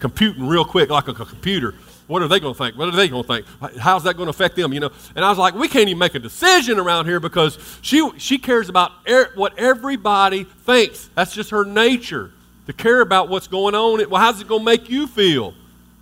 computing 0.00 0.48
real 0.48 0.64
quick 0.64 0.90
like 0.90 1.06
a 1.06 1.14
computer 1.14 1.74
what 2.06 2.20
are 2.20 2.28
they 2.28 2.38
going 2.38 2.54
to 2.54 2.58
think? 2.58 2.76
What 2.76 2.88
are 2.88 2.96
they 2.96 3.08
going 3.08 3.24
to 3.24 3.26
think? 3.26 3.46
How's 3.78 4.04
that 4.04 4.16
going 4.16 4.26
to 4.26 4.30
affect 4.30 4.56
them? 4.56 4.72
You 4.72 4.80
know. 4.80 4.90
And 5.16 5.24
I 5.24 5.30
was 5.30 5.38
like, 5.38 5.54
we 5.54 5.68
can't 5.68 5.88
even 5.88 5.98
make 5.98 6.14
a 6.14 6.18
decision 6.18 6.78
around 6.78 7.06
here 7.06 7.18
because 7.18 7.58
she 7.80 8.10
she 8.18 8.36
cares 8.36 8.68
about 8.68 8.92
er, 9.08 9.30
what 9.34 9.58
everybody 9.58 10.44
thinks. 10.44 11.08
That's 11.14 11.34
just 11.34 11.50
her 11.50 11.64
nature 11.64 12.30
to 12.66 12.72
care 12.72 13.00
about 13.00 13.28
what's 13.28 13.48
going 13.48 13.74
on. 13.74 14.08
Well, 14.10 14.20
how's 14.20 14.40
it 14.40 14.48
going 14.48 14.60
to 14.60 14.64
make 14.64 14.90
you 14.90 15.06
feel? 15.06 15.54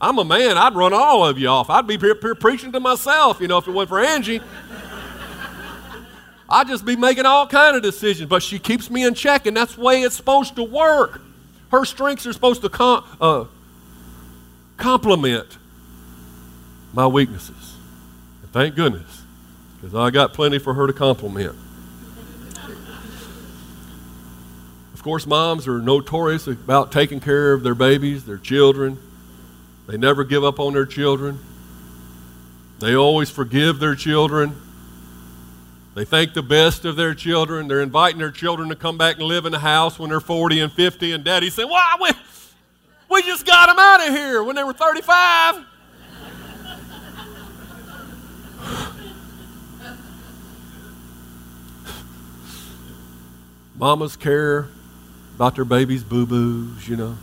I'm 0.03 0.19
a 0.19 0.25
man. 0.25 0.59
I'd 0.59 0.75
run 0.75 0.93
all 0.93 1.25
of 1.25 1.39
you 1.39 1.47
off. 1.47 1.71
I'd 1.71 1.87
be 1.87 1.97
here, 1.97 2.17
preaching 2.17 2.73
to 2.73 2.81
myself, 2.81 3.41
you 3.41 3.47
know, 3.47 3.59
if 3.59 3.69
it 3.69 3.71
wasn't 3.71 3.91
for 3.91 4.01
Angie. 4.01 4.41
I'd 6.51 6.67
just 6.67 6.85
be 6.85 6.97
making 6.97 7.25
all 7.25 7.47
kind 7.47 7.77
of 7.77 7.85
decisions. 7.85 8.29
But 8.29 8.43
she 8.43 8.59
keeps 8.59 8.91
me 8.91 9.05
in 9.05 9.15
check, 9.15 9.47
and 9.47 9.57
that's 9.57 9.77
the 9.77 9.81
way 9.81 10.03
it's 10.03 10.17
supposed 10.17 10.57
to 10.57 10.65
work. 10.65 11.21
Her 11.71 11.85
strengths 11.85 12.27
are 12.27 12.33
supposed 12.33 12.63
to 12.63 12.69
com- 12.69 13.05
uh, 13.21 13.45
complement 14.77 15.57
my 16.93 17.07
weaknesses. 17.07 17.77
And 18.43 18.51
thank 18.51 18.75
goodness, 18.75 19.23
because 19.81 19.95
I 19.95 20.11
got 20.11 20.35
plenty 20.35 20.59
for 20.59 20.75
her 20.75 20.89
to 20.89 20.93
compliment. 20.93 21.55
Of 24.93 25.03
course, 25.05 25.27
moms 25.27 25.69
are 25.69 25.79
notorious 25.79 26.49
about 26.49 26.91
taking 26.91 27.21
care 27.21 27.53
of 27.53 27.63
their 27.63 27.75
babies, 27.77 28.25
their 28.25 28.37
children. 28.37 28.99
They 29.87 29.97
never 29.97 30.25
give 30.25 30.45
up 30.45 30.61
on 30.61 30.73
their 30.75 30.87
children. 30.87 31.39
They 32.79 32.95
always 32.95 33.31
forgive 33.31 33.79
their 33.79 33.95
children. 33.95 34.57
They 35.95 36.05
think 36.05 36.35
the 36.35 36.43
best 36.43 36.85
of 36.85 36.97
their 36.97 37.15
children. 37.15 37.69
They're 37.69 37.83
inviting 37.83 38.19
their 38.19 38.31
children 38.31 38.71
to 38.71 38.77
come 38.77 38.97
back 38.97 39.17
and 39.17 39.25
live 39.25 39.45
in 39.45 39.53
the 39.53 39.59
house 39.59 39.99
when 39.99 40.11
they're 40.11 40.21
40 40.21 40.61
and 40.61 40.73
50. 40.73 41.13
And 41.13 41.23
daddy 41.23 41.51
said, 41.51 41.65
Why? 41.65 41.97
We, 42.01 42.11
we 43.11 43.23
just 43.23 43.45
got 43.45 43.67
them 43.67 43.79
out 43.79 44.09
of 44.09 44.15
here 44.15 44.43
when 44.43 44.57
they 44.57 44.65
were 44.65 44.73
35. 44.73 45.67
Mamas 53.75 54.17
care 54.17 54.69
about 55.35 55.57
their 55.57 55.65
babies' 55.65 56.05
boo 56.05 56.25
boos, 56.25 56.89
you 56.89 56.97
know. 56.97 57.17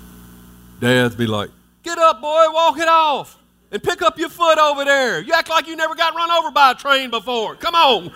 Dads 0.80 1.16
be 1.16 1.26
like, 1.26 1.50
Get 1.90 1.98
up, 1.98 2.22
boy, 2.22 2.46
walk 2.52 2.78
it 2.78 2.88
off, 2.88 3.36
and 3.72 3.82
pick 3.82 4.04
up 4.04 4.20
your 4.20 4.30
foot 4.30 4.60
over 4.60 4.86
there. 4.86 5.20
You 5.22 5.34
act 5.34 5.50
like 5.50 5.66
you 5.66 5.76
never 5.76 5.96
got 5.96 6.14
run 6.14 6.30
over 6.30 6.52
by 6.52 6.70
a 6.70 6.76
train 6.76 7.10
before. 7.10 7.56
Come 7.56 7.74
on. 7.74 8.14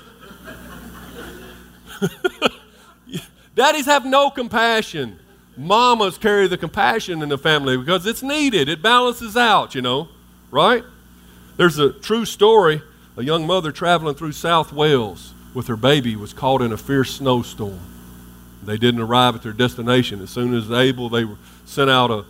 Daddies 3.56 3.88
have 3.88 4.06
no 4.06 4.30
compassion. 4.30 5.18
Mamas 5.58 6.20
carry 6.20 6.46
the 6.46 6.56
compassion 6.56 7.24
in 7.24 7.30
the 7.30 7.38
family 7.40 7.76
because 7.76 8.06
it's 8.06 8.22
needed. 8.22 8.70
It 8.70 8.84
balances 8.84 9.36
out, 9.36 9.74
you 9.74 9.82
know, 9.82 10.10
right? 10.52 10.84
There's 11.58 11.80
a 11.80 11.94
true 11.94 12.26
story. 12.26 12.84
A 13.18 13.24
young 13.24 13.48
mother 13.48 13.72
traveling 13.72 14.14
through 14.14 14.34
South 14.34 14.72
Wales 14.72 15.34
with 15.56 15.66
her 15.66 15.78
baby 15.78 16.16
was 16.16 16.32
caught 16.32 16.62
in 16.62 16.72
a 16.72 16.78
fierce 16.78 17.16
snowstorm. 17.16 17.80
They 18.62 18.78
didn't 18.78 19.02
arrive 19.02 19.34
at 19.34 19.42
their 19.42 19.52
destination. 19.52 20.22
As 20.22 20.30
soon 20.30 20.54
as 20.54 20.70
able, 20.70 21.10
they 21.10 21.24
were 21.26 21.38
sent 21.66 21.90
out 21.90 22.12
a, 22.12 22.26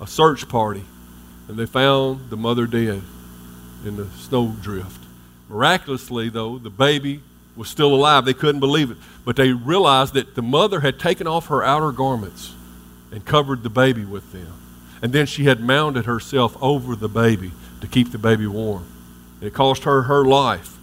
a 0.00 0.06
search 0.06 0.48
party, 0.48 0.84
and 1.48 1.56
they 1.56 1.66
found 1.66 2.30
the 2.30 2.36
mother 2.36 2.66
dead 2.66 3.02
in 3.84 3.96
the 3.96 4.06
snowdrift. 4.18 5.04
Miraculously, 5.48 6.28
though, 6.28 6.58
the 6.58 6.70
baby 6.70 7.20
was 7.56 7.68
still 7.68 7.94
alive. 7.94 8.24
They 8.24 8.34
couldn't 8.34 8.60
believe 8.60 8.90
it. 8.90 8.96
But 9.24 9.36
they 9.36 9.52
realized 9.52 10.14
that 10.14 10.34
the 10.34 10.42
mother 10.42 10.80
had 10.80 10.98
taken 10.98 11.26
off 11.26 11.46
her 11.48 11.62
outer 11.62 11.92
garments 11.92 12.54
and 13.12 13.24
covered 13.24 13.62
the 13.62 13.70
baby 13.70 14.04
with 14.04 14.32
them. 14.32 14.52
And 15.02 15.12
then 15.12 15.26
she 15.26 15.44
had 15.44 15.60
mounded 15.60 16.06
herself 16.06 16.56
over 16.62 16.96
the 16.96 17.08
baby 17.08 17.52
to 17.80 17.86
keep 17.86 18.10
the 18.10 18.18
baby 18.18 18.46
warm. 18.46 18.86
And 19.40 19.48
it 19.48 19.54
cost 19.54 19.84
her 19.84 20.02
her 20.02 20.24
life. 20.24 20.76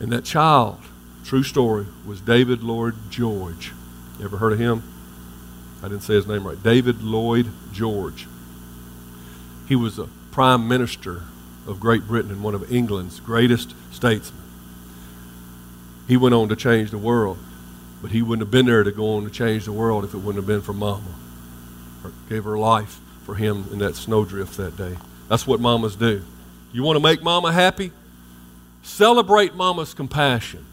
And 0.00 0.12
that 0.12 0.24
child, 0.24 0.80
true 1.24 1.42
story, 1.42 1.86
was 2.04 2.20
David 2.20 2.62
Lloyd 2.62 2.94
George. 3.10 3.72
You 4.18 4.24
ever 4.24 4.36
heard 4.38 4.52
of 4.52 4.58
him? 4.58 4.82
I 5.86 5.88
didn't 5.88 6.02
say 6.02 6.14
his 6.14 6.26
name 6.26 6.44
right. 6.44 6.60
David 6.60 7.00
Lloyd 7.00 7.46
George. 7.72 8.26
He 9.68 9.76
was 9.76 10.00
a 10.00 10.08
prime 10.32 10.66
minister 10.66 11.22
of 11.64 11.78
Great 11.78 12.08
Britain 12.08 12.32
and 12.32 12.42
one 12.42 12.56
of 12.56 12.72
England's 12.72 13.20
greatest 13.20 13.72
statesmen. 13.92 14.42
He 16.08 16.16
went 16.16 16.34
on 16.34 16.48
to 16.48 16.56
change 16.56 16.90
the 16.90 16.98
world, 16.98 17.38
but 18.02 18.10
he 18.10 18.20
wouldn't 18.20 18.44
have 18.44 18.50
been 18.50 18.66
there 18.66 18.82
to 18.82 18.90
go 18.90 19.14
on 19.14 19.22
to 19.26 19.30
change 19.30 19.66
the 19.66 19.70
world 19.70 20.02
if 20.02 20.12
it 20.12 20.16
wouldn't 20.16 20.38
have 20.38 20.46
been 20.46 20.60
for 20.60 20.72
Mama. 20.72 21.14
Her, 22.02 22.10
gave 22.28 22.42
her 22.42 22.58
life 22.58 22.98
for 23.24 23.36
him 23.36 23.66
in 23.70 23.78
that 23.78 23.94
snowdrift 23.94 24.56
that 24.56 24.76
day. 24.76 24.96
That's 25.28 25.46
what 25.46 25.60
mamas 25.60 25.94
do. 25.94 26.20
You 26.72 26.82
want 26.82 26.96
to 26.96 27.00
make 27.00 27.22
mama 27.22 27.52
happy? 27.52 27.92
Celebrate 28.82 29.54
mama's 29.54 29.94
compassion. 29.94 30.66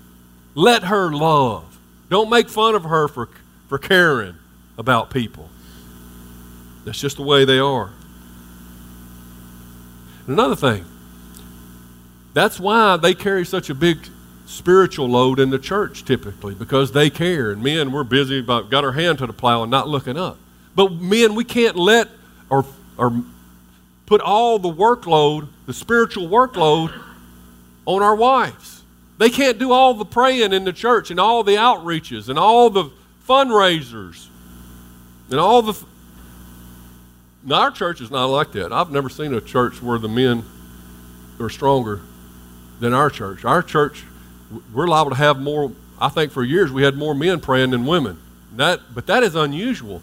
Let 0.55 0.85
her 0.85 1.11
love. 1.11 1.77
Don't 2.09 2.31
make 2.31 2.49
fun 2.49 2.73
of 2.73 2.85
her 2.85 3.07
for, 3.07 3.29
for 3.69 3.77
caring 3.77 4.37
about 4.77 5.09
people. 5.09 5.49
That's 6.85 6.99
just 6.99 7.17
the 7.17 7.23
way 7.23 7.45
they 7.45 7.59
are. 7.59 7.91
And 10.25 10.33
another 10.33 10.55
thing, 10.55 10.85
that's 12.33 12.59
why 12.59 12.97
they 12.97 13.13
carry 13.13 13.45
such 13.45 13.69
a 13.69 13.75
big 13.75 13.97
spiritual 14.45 15.07
load 15.07 15.39
in 15.39 15.49
the 15.49 15.59
church 15.59 16.03
typically 16.05 16.53
because 16.53 16.91
they 16.91 17.09
care. 17.09 17.51
And 17.51 17.63
men, 17.63 17.91
we're 17.91 18.03
busy 18.03 18.39
about 18.39 18.69
got 18.69 18.83
our 18.83 18.91
hand 18.91 19.19
to 19.19 19.27
the 19.27 19.33
plow 19.33 19.63
and 19.63 19.71
not 19.71 19.87
looking 19.87 20.17
up. 20.17 20.37
But 20.75 20.93
men, 20.93 21.35
we 21.35 21.43
can't 21.43 21.75
let 21.75 22.09
or 22.49 22.65
or 22.97 23.23
put 24.05 24.21
all 24.21 24.59
the 24.59 24.71
workload, 24.71 25.47
the 25.65 25.73
spiritual 25.73 26.27
workload, 26.27 26.93
on 27.85 28.01
our 28.01 28.15
wives. 28.15 28.83
They 29.17 29.29
can't 29.29 29.57
do 29.57 29.71
all 29.71 29.93
the 29.93 30.05
praying 30.05 30.53
in 30.53 30.63
the 30.63 30.73
church 30.73 31.11
and 31.11 31.19
all 31.19 31.43
the 31.43 31.55
outreaches 31.55 32.29
and 32.29 32.37
all 32.37 32.69
the 32.69 32.89
fundraisers 33.27 34.27
and 35.29 35.39
all 35.39 35.61
the. 35.61 35.85
Now, 37.45 37.61
our 37.61 37.71
church 37.71 37.99
is 37.99 38.09
not 38.09 38.25
like 38.25 38.53
that. 38.53 38.71
I've 38.71 38.91
never 38.91 39.09
seen 39.09 39.33
a 39.33 39.41
church 39.41 39.81
where 39.81 39.97
the 39.97 40.07
men 40.07 40.43
are 41.39 41.49
stronger 41.49 42.01
than 42.79 42.93
our 42.93 43.09
church. 43.09 43.43
Our 43.43 43.61
church, 43.61 44.03
we're 44.73 44.87
liable 44.87 45.11
to 45.11 45.17
have 45.17 45.39
more. 45.39 45.71
I 45.99 46.09
think 46.09 46.31
for 46.31 46.43
years 46.43 46.71
we 46.71 46.83
had 46.83 46.95
more 46.95 47.13
men 47.13 47.39
praying 47.39 47.71
than 47.71 47.85
women. 47.85 48.19
That, 48.55 48.81
but 48.93 49.07
that 49.07 49.23
is 49.23 49.35
unusual. 49.35 50.01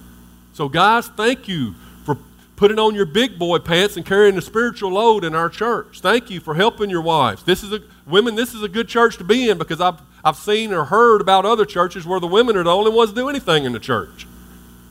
So, 0.52 0.68
guys, 0.68 1.08
thank 1.08 1.48
you 1.48 1.74
for 2.04 2.18
putting 2.56 2.78
on 2.78 2.94
your 2.94 3.06
big 3.06 3.38
boy 3.38 3.58
pants 3.58 3.96
and 3.96 4.04
carrying 4.04 4.34
the 4.34 4.42
spiritual 4.42 4.90
load 4.90 5.24
in 5.24 5.34
our 5.34 5.48
church. 5.48 6.00
Thank 6.00 6.30
you 6.30 6.40
for 6.40 6.54
helping 6.54 6.90
your 6.90 7.02
wives. 7.02 7.42
This 7.44 7.62
is 7.62 7.72
a 7.72 7.80
women. 8.06 8.34
This 8.34 8.54
is 8.54 8.62
a 8.62 8.68
good 8.68 8.88
church 8.88 9.16
to 9.18 9.24
be 9.24 9.48
in 9.48 9.58
because 9.58 9.80
I've 9.80 10.00
I've 10.24 10.36
seen 10.36 10.72
or 10.72 10.84
heard 10.84 11.20
about 11.20 11.46
other 11.46 11.64
churches 11.64 12.06
where 12.06 12.20
the 12.20 12.26
women 12.26 12.56
are 12.56 12.62
the 12.62 12.74
only 12.74 12.90
ones 12.90 13.12
do 13.12 13.28
anything 13.28 13.64
in 13.64 13.72
the 13.72 13.78
church. 13.78 14.26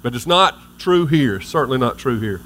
But 0.01 0.15
it's 0.15 0.27
not 0.27 0.57
true 0.79 1.05
here. 1.05 1.41
Certainly 1.41 1.77
not 1.77 1.97
true 1.97 2.19
here. 2.19 2.41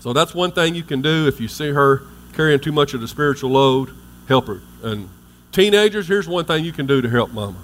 So 0.00 0.12
that's 0.12 0.34
one 0.34 0.52
thing 0.52 0.74
you 0.74 0.82
can 0.82 1.02
do 1.02 1.28
if 1.28 1.40
you 1.40 1.48
see 1.48 1.70
her 1.70 2.02
carrying 2.32 2.60
too 2.60 2.72
much 2.72 2.94
of 2.94 3.00
the 3.00 3.08
spiritual 3.08 3.50
load, 3.50 3.90
help 4.26 4.46
her. 4.46 4.60
And 4.82 5.08
teenagers, 5.52 6.08
here's 6.08 6.26
one 6.26 6.44
thing 6.44 6.64
you 6.64 6.72
can 6.72 6.86
do 6.86 7.00
to 7.02 7.08
help 7.08 7.30
mama. 7.30 7.58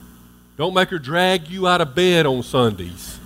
Don't 0.57 0.75
make 0.75 0.91
her 0.91 0.99
drag 0.99 1.49
you 1.49 1.67
out 1.67 1.81
of 1.81 1.95
bed 1.95 2.27
on 2.27 2.43
Sundays. 2.43 3.19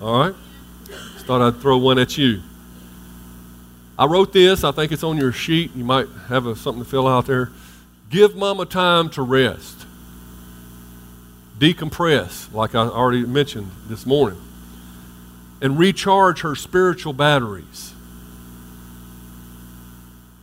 All 0.00 0.18
right? 0.20 0.34
Just 0.86 1.26
thought 1.26 1.42
I'd 1.42 1.60
throw 1.60 1.76
one 1.76 1.98
at 1.98 2.16
you. 2.16 2.42
I 3.98 4.06
wrote 4.06 4.32
this. 4.32 4.62
I 4.62 4.70
think 4.70 4.92
it's 4.92 5.02
on 5.02 5.16
your 5.16 5.32
sheet. 5.32 5.74
You 5.74 5.84
might 5.84 6.06
have 6.28 6.46
a, 6.46 6.54
something 6.54 6.84
to 6.84 6.88
fill 6.88 7.08
out 7.08 7.26
there. 7.26 7.50
Give 8.10 8.34
mama 8.36 8.64
time 8.64 9.10
to 9.10 9.22
rest 9.22 9.77
decompress, 11.58 12.52
like 12.52 12.74
I 12.74 12.80
already 12.80 13.24
mentioned 13.24 13.70
this 13.88 14.06
morning, 14.06 14.40
and 15.60 15.78
recharge 15.78 16.40
her 16.42 16.54
spiritual 16.54 17.12
batteries. 17.12 17.94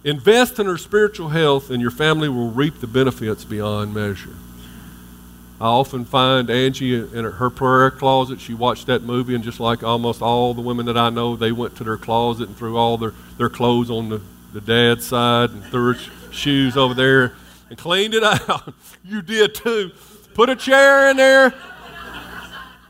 Invest 0.04 0.60
in 0.60 0.68
her 0.68 0.78
spiritual 0.78 1.30
health, 1.30 1.70
and 1.70 1.82
your 1.82 1.92
family 1.92 2.30
will 2.30 2.52
reap 2.52 2.80
the 2.80 2.88
benefits 2.88 3.44
beyond 3.44 3.94
measure. 3.94 4.36
I 5.60 5.68
often 5.68 6.04
find 6.04 6.50
Angie 6.50 6.96
in 6.96 7.24
her 7.24 7.50
prayer 7.50 7.90
closet. 7.90 8.42
She 8.42 8.54
watched 8.54 8.88
that 8.88 9.04
movie, 9.04 9.34
and 9.34 9.44
just 9.44 9.60
like 9.60 9.84
almost 9.84 10.22
all 10.22 10.54
the 10.54 10.62
women 10.62 10.86
that 10.88 10.98
I 10.98 11.10
know, 11.10 11.36
they 11.36 11.52
went 11.52 11.78
to 11.78 11.84
their 11.86 11.98
closet 11.98 12.50
and 12.50 12.58
threw 12.58 12.78
all 12.78 12.98
their, 12.98 13.14
their 13.38 13.50
clothes 13.50 13.90
on 13.90 14.10
the, 14.10 14.22
the 14.54 14.62
dad's 14.62 15.08
side 15.08 15.52
and 15.52 15.64
threw 15.64 15.94
her 15.94 16.00
shoes 16.32 16.76
over 16.76 16.94
there 16.94 17.34
and 17.70 17.78
cleaned 17.78 18.14
it 18.14 18.24
out. 18.50 18.74
you 19.04 19.22
did 19.22 19.56
too. 19.56 19.92
Put 20.36 20.50
a 20.50 20.56
chair 20.56 21.10
in 21.10 21.18
there. 21.18 21.54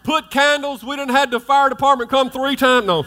Put 0.04 0.32
candles. 0.32 0.84
We 0.84 0.96
didn't 0.96 1.16
had 1.16 1.30
the 1.30 1.40
fire 1.40 1.70
department 1.70 2.10
come 2.10 2.32
three 2.32 2.56
times. 2.56 2.88
No. 2.88 3.06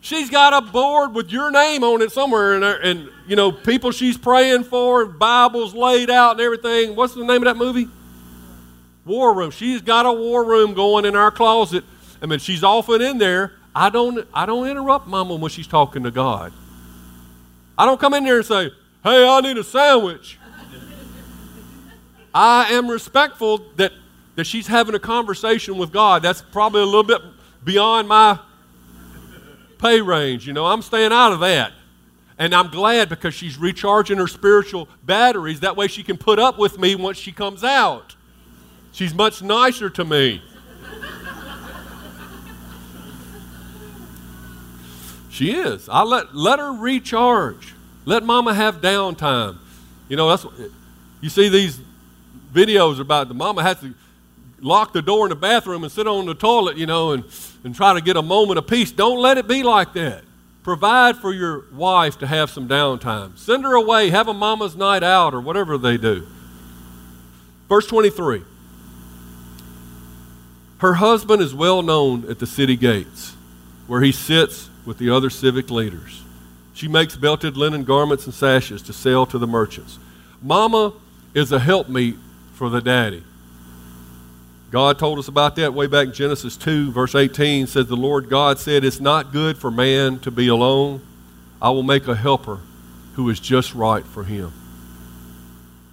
She's 0.00 0.30
got 0.30 0.54
a 0.54 0.66
board 0.66 1.14
with 1.14 1.30
your 1.30 1.50
name 1.50 1.84
on 1.84 2.00
it 2.00 2.10
somewhere, 2.10 2.54
and, 2.54 2.64
and 2.64 3.10
you 3.26 3.36
know 3.36 3.52
people 3.52 3.92
she's 3.92 4.16
praying 4.16 4.64
for, 4.64 5.04
Bibles 5.04 5.74
laid 5.74 6.08
out 6.08 6.32
and 6.32 6.40
everything. 6.40 6.96
What's 6.96 7.12
the 7.12 7.24
name 7.24 7.42
of 7.42 7.44
that 7.44 7.58
movie? 7.58 7.88
War 9.04 9.34
Room. 9.34 9.50
She's 9.50 9.82
got 9.82 10.06
a 10.06 10.12
war 10.12 10.44
room 10.44 10.72
going 10.72 11.04
in 11.04 11.14
our 11.14 11.30
closet. 11.30 11.84
I 12.22 12.26
mean, 12.26 12.38
she's 12.38 12.64
often 12.64 13.02
in 13.02 13.18
there. 13.18 13.52
I 13.74 13.90
don't. 13.90 14.26
I 14.32 14.46
don't 14.46 14.66
interrupt 14.66 15.06
Mama 15.06 15.34
when 15.34 15.50
she's 15.50 15.66
talking 15.66 16.04
to 16.04 16.10
God. 16.10 16.54
I 17.76 17.84
don't 17.84 18.00
come 18.00 18.14
in 18.14 18.24
there 18.24 18.38
and 18.38 18.46
say, 18.46 18.70
"Hey, 19.04 19.28
I 19.28 19.40
need 19.42 19.58
a 19.58 19.64
sandwich." 19.64 20.38
I 22.40 22.68
am 22.74 22.88
respectful 22.88 23.58
that, 23.78 23.92
that 24.36 24.44
she's 24.44 24.68
having 24.68 24.94
a 24.94 25.00
conversation 25.00 25.76
with 25.76 25.90
God. 25.90 26.22
That's 26.22 26.40
probably 26.40 26.82
a 26.82 26.84
little 26.84 27.02
bit 27.02 27.20
beyond 27.64 28.06
my 28.06 28.38
pay 29.78 30.00
range. 30.00 30.46
You 30.46 30.52
know, 30.52 30.64
I'm 30.64 30.82
staying 30.82 31.10
out 31.10 31.32
of 31.32 31.40
that. 31.40 31.72
And 32.38 32.54
I'm 32.54 32.68
glad 32.68 33.08
because 33.08 33.34
she's 33.34 33.58
recharging 33.58 34.18
her 34.18 34.28
spiritual 34.28 34.88
batteries. 35.02 35.58
That 35.58 35.76
way 35.76 35.88
she 35.88 36.04
can 36.04 36.16
put 36.16 36.38
up 36.38 36.60
with 36.60 36.78
me 36.78 36.94
once 36.94 37.18
she 37.18 37.32
comes 37.32 37.64
out. 37.64 38.14
She's 38.92 39.12
much 39.12 39.42
nicer 39.42 39.90
to 39.90 40.04
me. 40.04 40.40
She 45.28 45.54
is. 45.54 45.88
I 45.88 46.04
let 46.04 46.36
let 46.36 46.60
her 46.60 46.72
recharge. 46.72 47.74
Let 48.04 48.22
mama 48.22 48.54
have 48.54 48.80
downtime. 48.80 49.58
You 50.08 50.16
know, 50.16 50.28
that's 50.28 50.46
you 51.20 51.30
see 51.30 51.48
these 51.48 51.80
videos 52.52 53.00
about 53.00 53.28
the 53.28 53.34
mama 53.34 53.62
has 53.62 53.80
to 53.80 53.94
lock 54.60 54.92
the 54.92 55.02
door 55.02 55.26
in 55.26 55.30
the 55.30 55.36
bathroom 55.36 55.84
and 55.84 55.92
sit 55.92 56.06
on 56.06 56.26
the 56.26 56.34
toilet, 56.34 56.76
you 56.76 56.86
know, 56.86 57.12
and, 57.12 57.24
and 57.64 57.74
try 57.74 57.94
to 57.94 58.00
get 58.00 58.16
a 58.16 58.22
moment 58.22 58.58
of 58.58 58.66
peace. 58.66 58.90
Don't 58.90 59.20
let 59.20 59.38
it 59.38 59.46
be 59.46 59.62
like 59.62 59.92
that. 59.94 60.24
Provide 60.62 61.16
for 61.16 61.32
your 61.32 61.64
wife 61.72 62.18
to 62.18 62.26
have 62.26 62.50
some 62.50 62.68
downtime. 62.68 63.38
Send 63.38 63.64
her 63.64 63.74
away. 63.74 64.10
Have 64.10 64.28
a 64.28 64.34
mama's 64.34 64.76
night 64.76 65.02
out 65.02 65.32
or 65.32 65.40
whatever 65.40 65.78
they 65.78 65.96
do. 65.96 66.26
Verse 67.68 67.86
23 67.86 68.42
Her 70.78 70.94
husband 70.94 71.42
is 71.42 71.54
well 71.54 71.82
known 71.82 72.28
at 72.30 72.38
the 72.38 72.46
city 72.46 72.76
gates, 72.76 73.34
where 73.86 74.02
he 74.02 74.12
sits 74.12 74.68
with 74.84 74.98
the 74.98 75.10
other 75.10 75.30
civic 75.30 75.70
leaders. 75.70 76.22
She 76.74 76.88
makes 76.88 77.16
belted 77.16 77.56
linen 77.56 77.84
garments 77.84 78.26
and 78.26 78.34
sashes 78.34 78.82
to 78.82 78.92
sell 78.92 79.26
to 79.26 79.38
the 79.38 79.46
merchants. 79.46 79.98
Mama 80.42 80.92
is 81.34 81.50
a 81.50 81.58
helpmeet 81.58 82.16
for 82.58 82.68
the 82.68 82.80
daddy. 82.82 83.22
God 84.70 84.98
told 84.98 85.18
us 85.18 85.28
about 85.28 85.56
that 85.56 85.72
way 85.72 85.86
back 85.86 86.08
in 86.08 86.12
Genesis 86.12 86.56
2, 86.56 86.90
verse 86.90 87.14
18 87.14 87.68
says, 87.68 87.86
The 87.86 87.96
Lord 87.96 88.28
God 88.28 88.58
said, 88.58 88.84
It's 88.84 89.00
not 89.00 89.32
good 89.32 89.56
for 89.56 89.70
man 89.70 90.18
to 90.20 90.30
be 90.30 90.48
alone. 90.48 91.00
I 91.62 91.70
will 91.70 91.84
make 91.84 92.06
a 92.06 92.14
helper 92.14 92.60
who 93.14 93.30
is 93.30 93.40
just 93.40 93.74
right 93.74 94.04
for 94.04 94.24
him. 94.24 94.52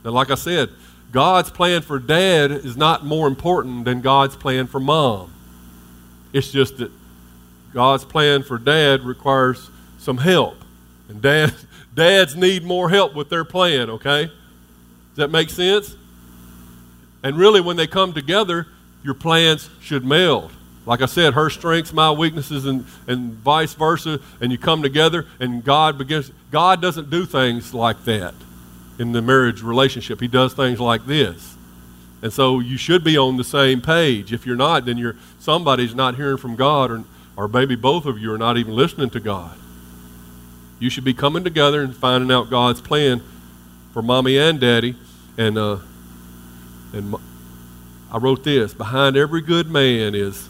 Now, 0.03 0.11
like 0.11 0.29
I 0.29 0.35
said, 0.35 0.69
God's 1.11 1.49
plan 1.49 1.83
for 1.83 1.99
dad 1.99 2.51
is 2.51 2.75
not 2.75 3.05
more 3.05 3.27
important 3.27 3.85
than 3.85 4.01
God's 4.01 4.35
plan 4.35 4.67
for 4.67 4.79
mom. 4.79 5.33
It's 6.33 6.51
just 6.51 6.77
that 6.79 6.91
God's 7.73 8.03
plan 8.03 8.43
for 8.43 8.57
dad 8.57 9.03
requires 9.03 9.69
some 9.99 10.17
help. 10.17 10.57
And 11.07 11.21
dad, 11.21 11.53
dads 11.93 12.35
need 12.35 12.63
more 12.63 12.89
help 12.89 13.15
with 13.15 13.29
their 13.29 13.45
plan, 13.45 13.89
okay? 13.91 14.25
Does 14.25 15.15
that 15.15 15.31
make 15.31 15.49
sense? 15.49 15.95
And 17.25 17.39
really, 17.39 17.59
when 17.59 17.75
they 17.75 17.87
come 17.87 18.13
together, 18.13 18.67
your 19.03 19.15
plans 19.15 19.67
should 19.81 20.05
meld. 20.05 20.51
Like 20.85 21.01
I 21.01 21.07
said, 21.07 21.33
her 21.33 21.49
strengths, 21.49 21.91
my 21.91 22.11
weaknesses, 22.11 22.67
and, 22.67 22.85
and 23.07 23.33
vice 23.33 23.73
versa, 23.73 24.19
and 24.39 24.51
you 24.51 24.59
come 24.59 24.83
together, 24.83 25.25
and 25.39 25.63
God 25.63 25.97
begins. 25.97 26.31
God 26.51 26.83
doesn't 26.83 27.09
do 27.09 27.25
things 27.25 27.73
like 27.73 28.05
that 28.05 28.35
in 28.99 29.11
the 29.11 29.23
marriage 29.23 29.63
relationship. 29.63 30.21
He 30.21 30.27
does 30.27 30.53
things 30.53 30.79
like 30.79 31.07
this. 31.07 31.55
And 32.21 32.31
so 32.31 32.59
you 32.59 32.77
should 32.77 33.03
be 33.03 33.17
on 33.17 33.37
the 33.37 33.43
same 33.43 33.81
page. 33.81 34.31
If 34.31 34.45
you're 34.45 34.55
not, 34.55 34.85
then 34.85 34.99
you're 34.99 35.15
somebody's 35.39 35.95
not 35.95 36.17
hearing 36.17 36.37
from 36.37 36.55
God, 36.55 36.91
or, 36.91 37.03
or 37.35 37.47
maybe 37.47 37.75
both 37.75 38.05
of 38.05 38.19
you 38.19 38.31
are 38.31 38.37
not 38.37 38.55
even 38.57 38.75
listening 38.75 39.09
to 39.09 39.19
God. 39.19 39.57
You 40.77 40.91
should 40.91 41.03
be 41.03 41.15
coming 41.15 41.43
together 41.43 41.81
and 41.81 41.95
finding 41.95 42.31
out 42.31 42.51
God's 42.51 42.81
plan 42.81 43.23
for 43.93 44.03
mommy 44.03 44.37
and 44.37 44.59
daddy. 44.59 44.95
And 45.39 45.57
uh, 45.57 45.77
and 46.95 47.15
I 48.09 48.17
wrote 48.17 48.43
this 48.43 48.73
behind 48.73 49.17
every 49.17 49.41
good 49.41 49.69
man 49.69 50.15
is 50.15 50.47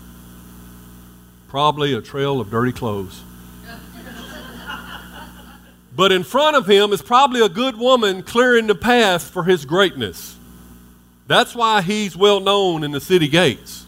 probably 1.48 1.94
a 1.94 2.02
trail 2.02 2.40
of 2.40 2.52
dirty 2.52 2.72
clothes. 2.72 3.24
but 5.96 6.12
in 6.12 6.24
front 6.24 6.56
of 6.56 6.68
him 6.68 6.94
is 6.94 7.02
probably 7.02 7.42
a 7.42 7.50
good 7.50 7.78
woman 7.78 8.22
clearing 8.22 8.68
the 8.68 8.76
path 8.76 9.24
for 9.24 9.44
his 9.44 9.66
greatness. 9.66 10.38
That's 11.28 11.56
why 11.56 11.82
he's 11.82 12.16
well 12.16 12.40
known 12.40 12.84
in 12.84 12.92
the 12.92 13.02
city 13.02 13.28
gates. 13.28 13.86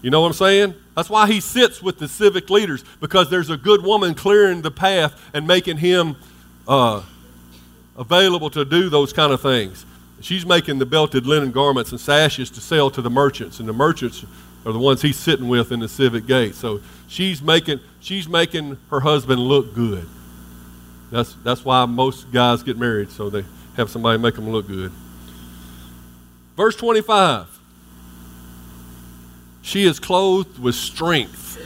You 0.00 0.10
know 0.10 0.22
what 0.22 0.28
I'm 0.28 0.32
saying? 0.32 0.74
That's 0.96 1.10
why 1.10 1.26
he 1.26 1.40
sits 1.40 1.82
with 1.82 1.98
the 1.98 2.08
civic 2.08 2.48
leaders 2.48 2.82
because 3.00 3.28
there's 3.28 3.50
a 3.50 3.56
good 3.56 3.84
woman 3.84 4.14
clearing 4.14 4.62
the 4.62 4.70
path 4.70 5.20
and 5.34 5.46
making 5.46 5.76
him 5.76 6.16
uh, 6.66 7.02
available 7.96 8.48
to 8.50 8.64
do 8.64 8.88
those 8.88 9.12
kind 9.12 9.32
of 9.32 9.42
things. 9.42 9.84
She's 10.20 10.44
making 10.44 10.78
the 10.78 10.86
belted 10.86 11.26
linen 11.26 11.52
garments 11.52 11.92
and 11.92 12.00
sashes 12.00 12.50
to 12.50 12.60
sell 12.60 12.90
to 12.90 13.00
the 13.00 13.10
merchants, 13.10 13.60
and 13.60 13.68
the 13.68 13.72
merchants 13.72 14.24
are 14.66 14.72
the 14.72 14.78
ones 14.78 15.02
he's 15.02 15.16
sitting 15.18 15.48
with 15.48 15.70
in 15.70 15.80
the 15.80 15.88
civic 15.88 16.26
gate. 16.26 16.54
So 16.54 16.80
she's 17.06 17.40
making 17.40 17.80
she's 18.00 18.28
making 18.28 18.78
her 18.90 19.00
husband 19.00 19.40
look 19.40 19.74
good. 19.74 20.06
That's 21.10 21.34
that's 21.44 21.64
why 21.64 21.84
most 21.86 22.30
guys 22.32 22.62
get 22.62 22.76
married, 22.76 23.10
so 23.10 23.30
they 23.30 23.44
have 23.76 23.90
somebody 23.90 24.18
make 24.18 24.34
them 24.34 24.50
look 24.50 24.66
good. 24.66 24.92
Verse 26.56 26.74
25. 26.74 27.46
She 29.62 29.84
is 29.84 30.00
clothed 30.00 30.58
with 30.58 30.74
strength 30.74 31.60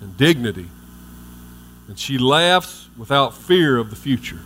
and 0.00 0.16
dignity, 0.16 0.68
and 1.88 1.98
she 1.98 2.18
laughs 2.18 2.88
without 2.96 3.34
fear 3.34 3.76
of 3.78 3.90
the 3.90 3.96
future. 3.96 4.38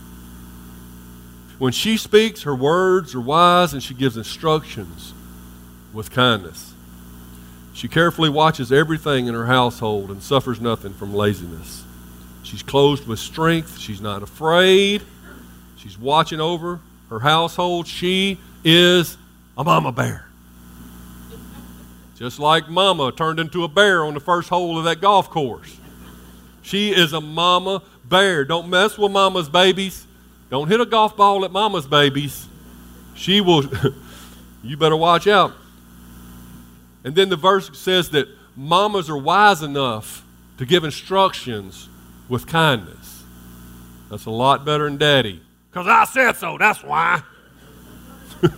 When 1.58 1.72
she 1.72 1.96
speaks, 1.96 2.42
her 2.42 2.54
words 2.54 3.14
are 3.14 3.20
wise 3.20 3.72
and 3.72 3.82
she 3.82 3.94
gives 3.94 4.16
instructions 4.16 5.12
with 5.92 6.10
kindness. 6.10 6.74
She 7.74 7.88
carefully 7.88 8.28
watches 8.28 8.72
everything 8.72 9.26
in 9.26 9.34
her 9.34 9.46
household 9.46 10.10
and 10.10 10.22
suffers 10.22 10.60
nothing 10.60 10.94
from 10.94 11.14
laziness. 11.14 11.84
She's 12.42 12.62
clothed 12.62 13.06
with 13.06 13.18
strength. 13.18 13.78
She's 13.78 14.00
not 14.00 14.22
afraid. 14.22 15.02
She's 15.76 15.98
watching 15.98 16.40
over 16.40 16.80
her 17.08 17.20
household. 17.20 17.86
She 17.86 18.40
is 18.64 19.16
a 19.56 19.62
mama 19.62 19.92
bear. 19.92 20.26
Just 22.16 22.40
like 22.40 22.68
mama 22.68 23.12
turned 23.12 23.38
into 23.38 23.62
a 23.62 23.68
bear 23.68 24.04
on 24.04 24.14
the 24.14 24.20
first 24.20 24.48
hole 24.48 24.76
of 24.76 24.84
that 24.84 25.00
golf 25.00 25.30
course. 25.30 25.78
She 26.62 26.90
is 26.90 27.12
a 27.12 27.20
mama 27.20 27.82
bear. 28.04 28.44
Don't 28.44 28.68
mess 28.68 28.98
with 28.98 29.12
mama's 29.12 29.48
babies. 29.48 30.07
Don't 30.50 30.68
hit 30.68 30.80
a 30.80 30.86
golf 30.86 31.16
ball 31.16 31.44
at 31.44 31.52
mama's 31.52 31.86
babies. 31.86 32.46
She 33.14 33.40
will, 33.40 33.64
you 34.62 34.76
better 34.76 34.96
watch 34.96 35.26
out. 35.26 35.52
And 37.04 37.14
then 37.14 37.28
the 37.28 37.36
verse 37.36 37.76
says 37.78 38.10
that 38.10 38.28
mamas 38.56 39.10
are 39.10 39.16
wise 39.16 39.62
enough 39.62 40.24
to 40.58 40.66
give 40.66 40.84
instructions 40.84 41.88
with 42.28 42.46
kindness. 42.46 43.24
That's 44.10 44.26
a 44.26 44.30
lot 44.30 44.64
better 44.64 44.84
than 44.84 44.96
daddy. 44.96 45.40
Because 45.70 45.86
I 45.86 46.04
said 46.04 46.32
so, 46.36 46.56
that's 46.58 46.82
why. 46.82 47.22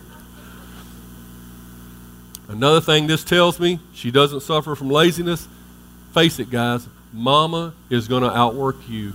Another 2.49 2.81
thing 2.81 3.07
this 3.07 3.25
tells 3.25 3.61
me, 3.61 3.81
she 3.93 4.11
doesn't 4.11 4.41
suffer 4.41 4.75
from 4.75 4.91
laziness. 4.91 5.47
Face 6.15 6.39
it, 6.39 6.51
guys, 6.51 6.89
mama 7.13 7.75
is 7.89 8.09
going 8.09 8.23
to 8.23 8.37
outwork 8.37 8.77
you. 8.89 9.13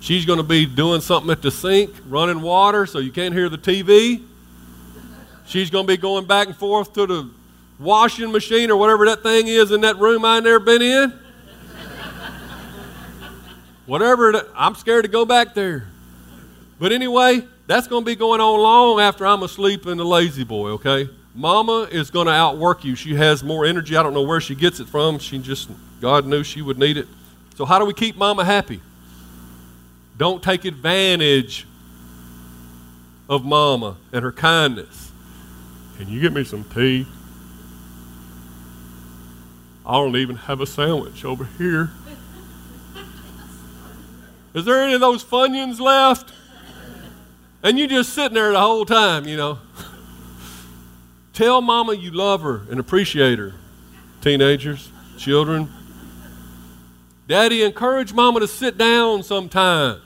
She's 0.00 0.24
going 0.24 0.38
to 0.38 0.42
be 0.42 0.64
doing 0.64 1.02
something 1.02 1.30
at 1.30 1.42
the 1.42 1.50
sink, 1.50 1.94
running 2.08 2.40
water 2.40 2.86
so 2.86 2.98
you 2.98 3.12
can't 3.12 3.34
hear 3.34 3.50
the 3.50 3.58
TV. 3.58 4.24
She's 5.46 5.68
going 5.68 5.86
to 5.86 5.92
be 5.92 5.98
going 5.98 6.24
back 6.24 6.46
and 6.46 6.56
forth 6.56 6.94
to 6.94 7.06
the 7.06 7.30
washing 7.78 8.32
machine 8.32 8.70
or 8.70 8.76
whatever 8.76 9.06
that 9.06 9.22
thing 9.22 9.46
is 9.46 9.70
in 9.70 9.82
that 9.82 9.98
room 9.98 10.24
I 10.24 10.40
never 10.40 10.58
been 10.58 10.80
in. 10.80 11.10
whatever, 13.86 14.48
I'm 14.56 14.74
scared 14.74 15.04
to 15.04 15.10
go 15.10 15.26
back 15.26 15.54
there. 15.54 15.86
But 16.78 16.92
anyway, 16.92 17.44
that's 17.66 17.86
going 17.86 18.02
to 18.02 18.06
be 18.06 18.16
going 18.16 18.40
on 18.40 18.58
long 18.58 19.00
after 19.00 19.26
I'm 19.26 19.42
asleep 19.42 19.86
in 19.86 19.98
the 19.98 20.04
lazy 20.04 20.44
boy, 20.44 20.70
okay? 20.70 21.10
Mama 21.34 21.88
is 21.90 22.10
going 22.10 22.26
to 22.26 22.32
outwork 22.32 22.84
you. 22.84 22.94
She 22.94 23.14
has 23.16 23.44
more 23.44 23.66
energy. 23.66 23.96
I 23.96 24.02
don't 24.02 24.14
know 24.14 24.22
where 24.22 24.40
she 24.40 24.54
gets 24.54 24.80
it 24.80 24.88
from. 24.88 25.18
She 25.18 25.38
just, 25.38 25.68
God 26.00 26.26
knew 26.26 26.42
she 26.42 26.62
would 26.62 26.78
need 26.78 26.96
it. 26.96 27.06
So, 27.54 27.66
how 27.66 27.78
do 27.78 27.84
we 27.84 27.92
keep 27.92 28.16
mama 28.16 28.44
happy? 28.44 28.80
Don't 30.20 30.42
take 30.42 30.66
advantage 30.66 31.66
of 33.26 33.42
mama 33.42 33.96
and 34.12 34.22
her 34.22 34.32
kindness. 34.32 35.12
Can 35.96 36.10
you 36.10 36.20
get 36.20 36.34
me 36.34 36.44
some 36.44 36.62
tea? 36.62 37.06
I 39.86 39.92
don't 39.92 40.16
even 40.16 40.36
have 40.36 40.60
a 40.60 40.66
sandwich 40.66 41.24
over 41.24 41.48
here. 41.56 41.90
Is 44.52 44.66
there 44.66 44.82
any 44.82 44.92
of 44.92 45.00
those 45.00 45.24
Funyuns 45.24 45.80
left? 45.80 46.34
And 47.62 47.78
you 47.78 47.86
just 47.86 48.12
sitting 48.12 48.34
there 48.34 48.52
the 48.52 48.60
whole 48.60 48.84
time, 48.84 49.26
you 49.26 49.38
know. 49.38 49.58
Tell 51.32 51.62
mama 51.62 51.94
you 51.94 52.10
love 52.10 52.42
her 52.42 52.60
and 52.70 52.78
appreciate 52.78 53.38
her. 53.38 53.54
Teenagers, 54.20 54.90
children. 55.16 55.72
Daddy, 57.26 57.62
encourage 57.62 58.12
mama 58.12 58.40
to 58.40 58.48
sit 58.48 58.76
down 58.76 59.22
sometimes. 59.22 60.02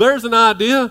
There's 0.00 0.24
an 0.24 0.32
idea. 0.32 0.90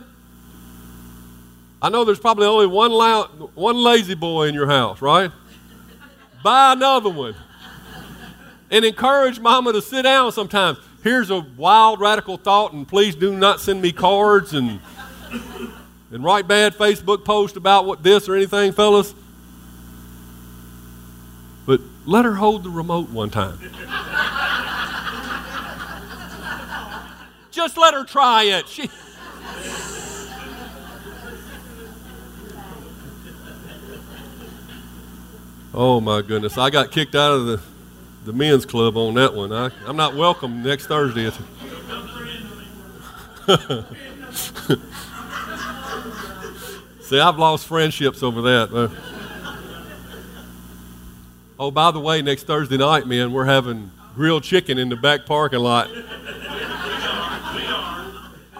I 1.81 1.89
know 1.89 2.05
there's 2.05 2.19
probably 2.19 2.45
only 2.45 2.67
one, 2.67 2.91
loud, 2.91 3.55
one 3.55 3.75
lazy 3.75 4.13
boy 4.13 4.49
in 4.49 4.53
your 4.53 4.67
house, 4.67 5.01
right? 5.01 5.31
Buy 6.43 6.73
another 6.73 7.09
one. 7.09 7.35
And 8.69 8.85
encourage 8.85 9.39
mama 9.39 9.73
to 9.73 9.81
sit 9.81 10.03
down 10.03 10.31
sometimes. 10.31 10.77
Here's 11.03 11.31
a 11.31 11.39
wild, 11.39 11.99
radical 11.99 12.37
thought, 12.37 12.73
and 12.73 12.87
please 12.87 13.15
do 13.15 13.35
not 13.35 13.59
send 13.59 13.81
me 13.81 13.91
cards 13.91 14.53
and, 14.53 14.79
and 16.11 16.23
write 16.23 16.47
bad 16.47 16.75
Facebook 16.75 17.25
posts 17.25 17.57
about 17.57 17.87
what 17.87 18.03
this 18.03 18.29
or 18.29 18.35
anything, 18.35 18.73
fellas. 18.73 19.15
But 21.65 21.81
let 22.05 22.25
her 22.25 22.35
hold 22.35 22.63
the 22.63 22.69
remote 22.69 23.09
one 23.09 23.31
time. 23.31 23.57
Just 27.59 27.77
let 27.77 27.93
her 27.93 28.05
try 28.05 28.43
it. 28.43 28.69
She... 28.69 28.89
Oh 35.73 35.99
my 35.99 36.21
goodness. 36.21 36.57
I 36.57 36.69
got 36.69 36.89
kicked 36.91 37.15
out 37.15 37.33
of 37.33 37.47
the, 37.47 37.59
the 38.23 38.31
men's 38.31 38.65
club 38.65 38.95
on 38.95 39.15
that 39.15 39.33
one. 39.33 39.51
I, 39.51 39.71
I'm 39.85 39.97
not 39.97 40.15
welcome 40.15 40.63
next 40.63 40.87
Thursday. 40.87 41.29
See, 47.01 47.19
I've 47.19 47.37
lost 47.37 47.67
friendships 47.67 48.23
over 48.23 48.41
that. 48.43 48.73
Uh, 48.73 48.87
oh, 51.59 51.71
by 51.71 51.91
the 51.91 51.99
way, 51.99 52.21
next 52.21 52.43
Thursday 52.43 52.77
night, 52.77 53.05
man, 53.05 53.33
we're 53.33 53.43
having 53.43 53.91
grilled 54.15 54.43
chicken 54.43 54.77
in 54.77 54.87
the 54.87 54.95
back 54.95 55.25
parking 55.25 55.59
lot. 55.59 55.89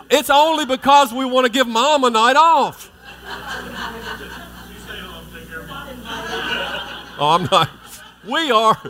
It's 0.10 0.30
only 0.30 0.66
because 0.66 1.14
we 1.14 1.26
want 1.26 1.46
to 1.46 1.52
give 1.52 1.68
mom 1.68 2.04
a 2.04 2.10
night 2.10 2.36
off. 2.36 2.92
Oh, 7.22 7.32
I'm 7.32 7.44
not. 7.52 7.70
We 8.28 8.50
are. 8.50 8.82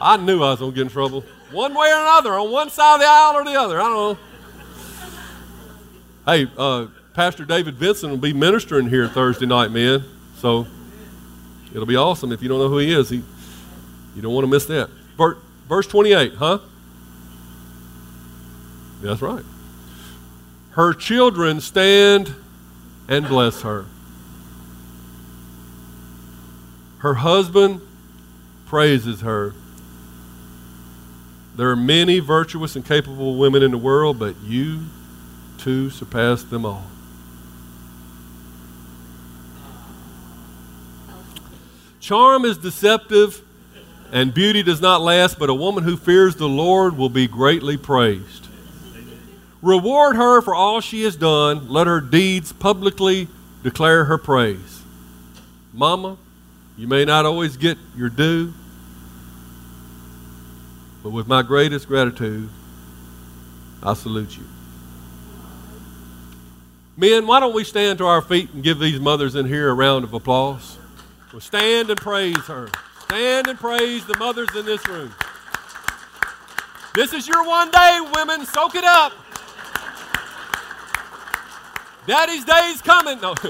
I 0.00 0.16
knew 0.16 0.42
I 0.42 0.50
was 0.50 0.60
going 0.60 0.72
to 0.72 0.76
get 0.76 0.82
in 0.82 0.88
trouble. 0.88 1.24
One 1.50 1.74
way 1.74 1.90
or 1.90 2.00
another, 2.00 2.32
on 2.32 2.50
one 2.50 2.70
side 2.70 2.94
of 2.94 3.00
the 3.00 3.06
aisle 3.06 3.34
or 3.36 3.44
the 3.44 3.60
other. 3.60 3.80
I 3.80 3.84
don't 3.84 3.94
know. 3.94 4.18
Hey, 6.24 6.50
uh, 6.56 6.86
Pastor 7.14 7.44
David 7.44 7.74
Vincent 7.74 8.10
will 8.10 8.18
be 8.18 8.32
ministering 8.32 8.88
here 8.88 9.08
Thursday 9.08 9.46
night, 9.46 9.70
man. 9.70 10.04
So 10.38 10.66
it'll 11.72 11.86
be 11.86 11.96
awesome. 11.96 12.32
If 12.32 12.42
you 12.42 12.48
don't 12.48 12.58
know 12.58 12.68
who 12.68 12.78
he 12.78 12.92
is, 12.92 13.10
he, 13.10 13.22
you 14.14 14.22
don't 14.22 14.32
want 14.32 14.44
to 14.44 14.50
miss 14.50 14.66
that. 14.66 14.88
Verse 15.68 15.86
28, 15.86 16.34
huh? 16.34 16.58
That's 19.02 19.20
right. 19.22 19.44
Her 20.70 20.94
children 20.94 21.60
stand 21.60 22.34
and 23.08 23.26
bless 23.26 23.62
her. 23.62 23.86
Her 26.98 27.14
husband 27.14 27.80
praises 28.66 29.20
her. 29.22 29.54
There 31.56 31.68
are 31.68 31.76
many 31.76 32.20
virtuous 32.20 32.76
and 32.76 32.86
capable 32.86 33.36
women 33.36 33.62
in 33.62 33.72
the 33.72 33.78
world, 33.78 34.18
but 34.18 34.36
you 34.42 34.84
too 35.58 35.90
surpass 35.90 36.42
them 36.42 36.64
all. 36.64 36.86
Charm 42.00 42.44
is 42.44 42.56
deceptive 42.56 43.42
and 44.12 44.34
beauty 44.34 44.62
does 44.62 44.80
not 44.80 45.00
last, 45.00 45.38
but 45.38 45.48
a 45.48 45.54
woman 45.54 45.84
who 45.84 45.96
fears 45.96 46.36
the 46.36 46.48
Lord 46.48 46.96
will 46.96 47.08
be 47.08 47.26
greatly 47.26 47.78
praised. 47.78 48.41
Reward 49.62 50.16
her 50.16 50.42
for 50.42 50.54
all 50.54 50.80
she 50.80 51.04
has 51.04 51.14
done. 51.14 51.68
Let 51.68 51.86
her 51.86 52.00
deeds 52.00 52.52
publicly 52.52 53.28
declare 53.62 54.04
her 54.04 54.18
praise. 54.18 54.82
Mama, 55.72 56.18
you 56.76 56.88
may 56.88 57.04
not 57.04 57.24
always 57.24 57.56
get 57.56 57.78
your 57.96 58.08
due, 58.08 58.52
but 61.02 61.10
with 61.10 61.28
my 61.28 61.42
greatest 61.42 61.86
gratitude, 61.86 62.48
I 63.82 63.94
salute 63.94 64.36
you. 64.36 64.44
Men, 66.96 67.26
why 67.26 67.40
don't 67.40 67.54
we 67.54 67.64
stand 67.64 67.98
to 67.98 68.06
our 68.06 68.20
feet 68.20 68.52
and 68.52 68.62
give 68.62 68.78
these 68.78 69.00
mothers 69.00 69.34
in 69.34 69.46
here 69.46 69.70
a 69.70 69.74
round 69.74 70.04
of 70.04 70.12
applause? 70.12 70.76
We'll 71.32 71.40
stand 71.40 71.88
and 71.88 71.98
praise 71.98 72.36
her. 72.46 72.68
Stand 73.04 73.46
and 73.46 73.58
praise 73.58 74.04
the 74.06 74.16
mothers 74.18 74.54
in 74.54 74.66
this 74.66 74.86
room. 74.86 75.12
This 76.94 77.12
is 77.12 77.26
your 77.26 77.46
one 77.46 77.70
day, 77.70 78.00
women. 78.14 78.44
Soak 78.44 78.74
it 78.74 78.84
up. 78.84 79.12
Daddy's 82.06 82.44
day's 82.44 82.82
coming. 82.82 83.20
No. 83.20 83.34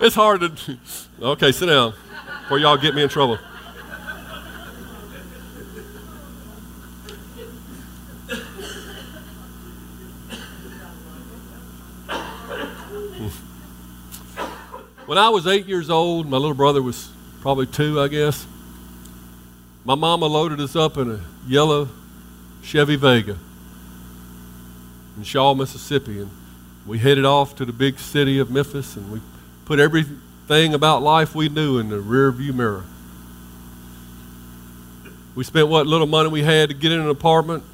It's 0.00 0.14
hard 0.14 0.40
to. 0.42 0.78
Okay, 1.20 1.50
sit 1.50 1.66
down 1.66 1.92
before 2.42 2.58
y'all 2.58 2.76
get 2.76 2.94
me 2.94 3.02
in 3.02 3.08
trouble. 3.08 3.38
When 15.06 15.18
I 15.18 15.30
was 15.30 15.46
eight 15.46 15.66
years 15.66 15.90
old, 15.90 16.28
my 16.28 16.36
little 16.36 16.54
brother 16.54 16.82
was 16.82 17.10
probably 17.40 17.66
two, 17.66 18.00
I 18.00 18.08
guess. 18.08 18.46
My 19.88 19.94
mama 19.94 20.26
loaded 20.26 20.60
us 20.60 20.76
up 20.76 20.98
in 20.98 21.10
a 21.10 21.20
yellow 21.46 21.88
Chevy 22.62 22.96
Vega 22.96 23.38
in 25.16 25.22
Shaw, 25.22 25.54
Mississippi, 25.54 26.20
and 26.20 26.30
we 26.86 26.98
headed 26.98 27.24
off 27.24 27.56
to 27.56 27.64
the 27.64 27.72
big 27.72 27.98
city 27.98 28.38
of 28.38 28.50
Memphis, 28.50 28.98
and 28.98 29.10
we 29.10 29.22
put 29.64 29.78
everything 29.78 30.74
about 30.74 31.02
life 31.02 31.34
we 31.34 31.48
knew 31.48 31.78
in 31.78 31.88
the 31.88 32.00
rear 32.00 32.30
view 32.30 32.52
mirror. 32.52 32.84
We 35.34 35.42
spent 35.42 35.68
what 35.68 35.86
little 35.86 36.06
money 36.06 36.28
we 36.28 36.42
had 36.42 36.68
to 36.68 36.74
get 36.74 36.92
in 36.92 37.00
an 37.00 37.08
apartment. 37.08 37.64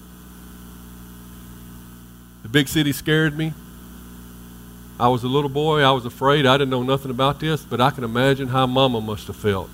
The 2.45 2.49
big 2.49 2.69
city 2.69 2.93
scared 2.93 3.37
me. 3.37 3.55
I 5.01 5.09
was 5.09 5.25
a 5.25 5.29
little 5.29 5.51
boy. 5.51 5.81
I 5.81 5.91
was 5.91 6.07
afraid. 6.07 6.47
I 6.47 6.59
didn't 6.59 6.71
know 6.71 6.85
nothing 6.85 7.11
about 7.11 7.41
this, 7.41 7.65
but 7.65 7.81
I 7.81 7.91
can 7.91 8.05
imagine 8.05 8.47
how 8.47 8.69
Mama 8.69 9.01
must 9.01 9.27
have 9.27 9.35
felt. 9.35 9.69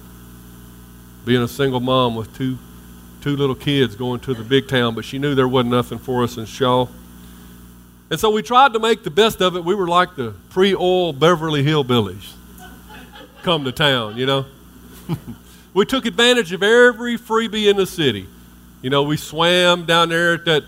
Being 1.25 1.43
a 1.43 1.49
single 1.49 1.81
mom 1.81 2.15
with 2.17 2.37
two, 2.37 2.59
two 3.21 3.37
little 3.37 3.55
kids 3.55 3.95
going 3.95 4.21
to 4.21 4.35
the 4.35 4.43
big 4.43 4.69
town, 4.69 4.95
but 4.95 5.05
she 5.05 5.19
knew 5.19 5.35
there 5.35 5.49
wasn't 5.49 5.71
nothing 5.71 5.99
for 5.99 6.23
us 6.23 6.37
in 6.37 6.47
Shaw. 6.47 6.87
And 8.11 8.19
so 8.19 8.31
we 8.31 8.43
tried 8.43 8.73
to 8.73 8.81
make 8.81 9.05
the 9.05 9.11
best 9.11 9.41
of 9.41 9.55
it. 9.55 9.65
We 9.65 9.75
were 9.75 9.87
like 9.87 10.17
the 10.17 10.35
pre 10.51 10.75
oil 10.75 11.13
Beverly 11.13 11.63
Hillbillies 11.63 12.35
come 13.43 13.65
to 13.65 13.73
town, 13.73 14.17
you 14.17 14.27
know. 14.27 14.47
we 15.75 15.87
took 15.87 16.07
advantage 16.07 16.53
of 16.53 16.63
every 16.63 17.17
freebie 17.17 17.71
in 17.71 17.77
the 17.77 17.87
city. 17.87 18.27
You 18.83 18.91
know, 18.91 19.03
we 19.03 19.17
swam 19.17 19.85
down 19.85 20.09
there 20.09 20.35
at 20.35 20.45
that, 20.47 20.65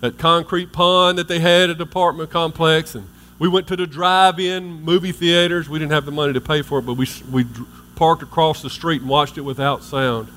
that 0.00 0.18
concrete 0.18 0.72
pond 0.72 1.18
that 1.18 1.28
they 1.28 1.40
had 1.40 1.70
at 1.70 1.78
the 1.78 1.84
apartment 1.84 2.30
complex, 2.30 2.94
and 2.94 3.08
we 3.38 3.48
went 3.48 3.66
to 3.68 3.76
the 3.76 3.86
drive 3.86 4.38
in 4.38 4.82
movie 4.82 5.12
theaters. 5.12 5.68
We 5.68 5.78
didn't 5.78 5.92
have 5.92 6.04
the 6.04 6.12
money 6.12 6.32
to 6.34 6.40
pay 6.40 6.62
for 6.62 6.78
it, 6.78 6.82
but 6.82 6.94
we, 6.94 7.08
we 7.30 7.46
parked 7.96 8.22
across 8.22 8.62
the 8.62 8.70
street 8.70 9.00
and 9.00 9.10
watched 9.10 9.38
it 9.38 9.42
without 9.42 9.82
sound. 9.82 10.28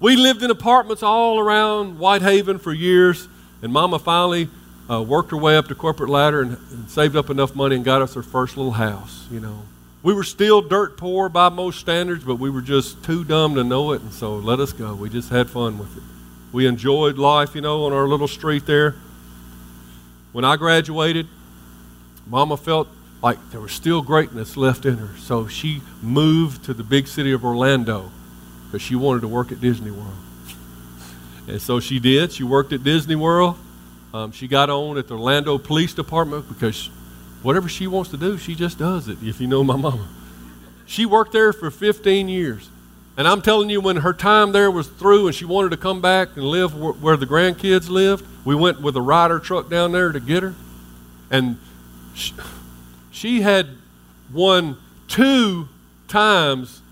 We 0.00 0.16
lived 0.16 0.42
in 0.42 0.50
apartments 0.50 1.02
all 1.02 1.38
around 1.38 1.98
Whitehaven 1.98 2.58
for 2.58 2.72
years, 2.72 3.28
and 3.60 3.70
Mama 3.70 3.98
finally 3.98 4.48
uh, 4.90 5.02
worked 5.02 5.30
her 5.30 5.36
way 5.36 5.58
up 5.58 5.68
the 5.68 5.74
corporate 5.74 6.08
ladder 6.08 6.40
and, 6.40 6.56
and, 6.70 6.90
saved 6.90 7.16
up 7.16 7.28
enough 7.28 7.54
money 7.54 7.76
and 7.76 7.84
got 7.84 8.00
us 8.00 8.16
our 8.16 8.22
first 8.22 8.56
little 8.56 8.72
house. 8.72 9.28
You 9.30 9.40
know, 9.40 9.62
we 10.02 10.14
were 10.14 10.24
still 10.24 10.62
dirt 10.62 10.96
poor 10.96 11.28
by 11.28 11.50
most 11.50 11.80
standards, 11.80 12.24
but 12.24 12.36
we 12.36 12.48
were 12.48 12.62
just 12.62 13.04
too 13.04 13.24
dumb 13.24 13.54
to 13.56 13.62
know 13.62 13.92
it, 13.92 14.00
and 14.00 14.10
so 14.10 14.36
let 14.36 14.58
us 14.58 14.72
go. 14.72 14.94
We 14.94 15.10
just 15.10 15.28
had 15.28 15.50
fun 15.50 15.78
with 15.78 15.94
it. 15.98 16.02
We 16.50 16.66
enjoyed 16.66 17.18
life, 17.18 17.54
you 17.54 17.60
know, 17.60 17.84
on 17.84 17.92
our 17.92 18.08
little 18.08 18.26
street 18.26 18.64
there. 18.64 18.94
When 20.32 20.46
I 20.46 20.56
graduated, 20.56 21.28
Mama 22.26 22.56
felt 22.56 22.88
like 23.22 23.38
there 23.50 23.60
was 23.60 23.72
still 23.72 24.02
greatness 24.02 24.56
left 24.56 24.86
in 24.86 24.98
her, 24.98 25.16
so 25.18 25.46
she 25.46 25.82
moved 26.02 26.64
to 26.64 26.74
the 26.74 26.82
big 26.82 27.06
city 27.06 27.32
of 27.32 27.44
Orlando 27.44 28.10
because 28.66 28.82
she 28.82 28.94
wanted 28.94 29.20
to 29.20 29.28
work 29.28 29.52
at 29.52 29.60
Disney 29.60 29.90
World. 29.90 30.16
And 31.46 31.60
so 31.60 31.80
she 31.80 31.98
did. 31.98 32.32
She 32.32 32.44
worked 32.44 32.72
at 32.72 32.84
Disney 32.84 33.16
World. 33.16 33.56
Um, 34.14 34.32
she 34.32 34.48
got 34.48 34.70
on 34.70 34.96
at 34.98 35.08
the 35.08 35.14
Orlando 35.14 35.58
Police 35.58 35.92
Department 35.94 36.48
because 36.48 36.88
whatever 37.42 37.68
she 37.68 37.86
wants 37.86 38.10
to 38.10 38.16
do, 38.16 38.38
she 38.38 38.54
just 38.54 38.78
does 38.78 39.08
it, 39.08 39.18
if 39.22 39.40
you 39.40 39.46
know 39.46 39.64
my 39.64 39.76
mama. 39.76 40.08
She 40.86 41.06
worked 41.06 41.32
there 41.32 41.52
for 41.52 41.70
15 41.70 42.28
years. 42.28 42.68
And 43.16 43.28
I'm 43.28 43.42
telling 43.42 43.68
you, 43.68 43.80
when 43.80 43.96
her 43.96 44.12
time 44.12 44.52
there 44.52 44.70
was 44.70 44.88
through 44.88 45.26
and 45.26 45.34
she 45.34 45.44
wanted 45.44 45.70
to 45.70 45.76
come 45.76 46.00
back 46.00 46.36
and 46.36 46.44
live 46.44 46.74
where 46.74 47.16
the 47.16 47.26
grandkids 47.26 47.88
lived, 47.88 48.24
we 48.44 48.54
went 48.54 48.80
with 48.80 48.96
a 48.96 49.02
Ryder 49.02 49.38
truck 49.40 49.68
down 49.68 49.92
there 49.92 50.10
to 50.10 50.20
get 50.20 50.42
her. 50.42 50.54
And 51.30 51.58
she, 52.14 52.32
she 53.10 53.40
had 53.40 53.68
won 54.32 54.76
two 55.08 55.68
times 56.08 56.82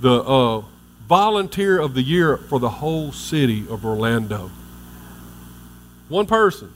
the 0.00 0.22
uh, 0.22 0.62
volunteer 1.08 1.78
of 1.78 1.94
the 1.94 2.02
year 2.02 2.36
for 2.36 2.58
the 2.58 2.68
whole 2.68 3.12
city 3.12 3.66
of 3.68 3.84
Orlando. 3.84 4.50
One 6.08 6.26
person 6.26 6.72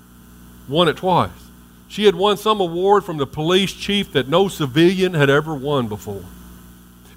won 0.68 0.88
it 0.88 0.96
twice. 0.96 1.30
She 1.88 2.04
had 2.04 2.14
won 2.14 2.36
some 2.36 2.60
award 2.60 3.04
from 3.04 3.16
the 3.16 3.26
police 3.26 3.72
chief 3.72 4.12
that 4.12 4.28
no 4.28 4.48
civilian 4.48 5.14
had 5.14 5.28
ever 5.28 5.54
won 5.54 5.88
before. 5.88 6.24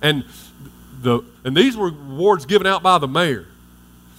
And 0.02 0.26
the 1.02 1.24
and 1.44 1.56
these 1.56 1.78
were 1.78 1.90
awards 1.90 2.46
given 2.46 2.66
out 2.66 2.82
by 2.82 2.98
the 2.98 3.08
mayor. 3.08 3.46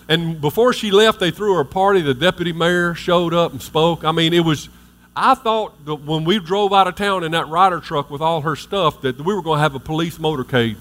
And 0.09 0.41
before 0.41 0.73
she 0.73 0.91
left, 0.91 1.19
they 1.19 1.31
threw 1.31 1.55
her 1.55 1.61
a 1.61 1.65
party. 1.65 2.03
The 2.03 2.15
deputy 2.15 2.53
mayor 2.53 2.95
showed 2.95 3.35
up 3.35 3.53
and 3.53 3.61
spoke. 3.61 4.05
I 4.05 4.13
mean, 4.13 4.33
it 4.33 4.45
was 4.45 4.69
I 5.17 5.35
thought 5.35 5.85
that 5.85 5.95
when 5.97 6.25
we 6.25 6.41
drove 6.41 6.73
out 6.73 6.89
of 6.89 6.97
town 6.97 7.23
in 7.23 7.33
that 7.33 7.49
Ryder 7.49 7.81
truck 7.81 8.11
with 8.11 8.21
all 8.21 8.41
her 8.41 8.57
stuff 8.57 9.03
that 9.03 9.19
we 9.19 9.35
were 9.35 9.43
going 9.43 9.59
to 9.59 9.63
have 9.63 9.75
a 9.75 9.81
police 9.81 10.19
motorcade. 10.19 10.77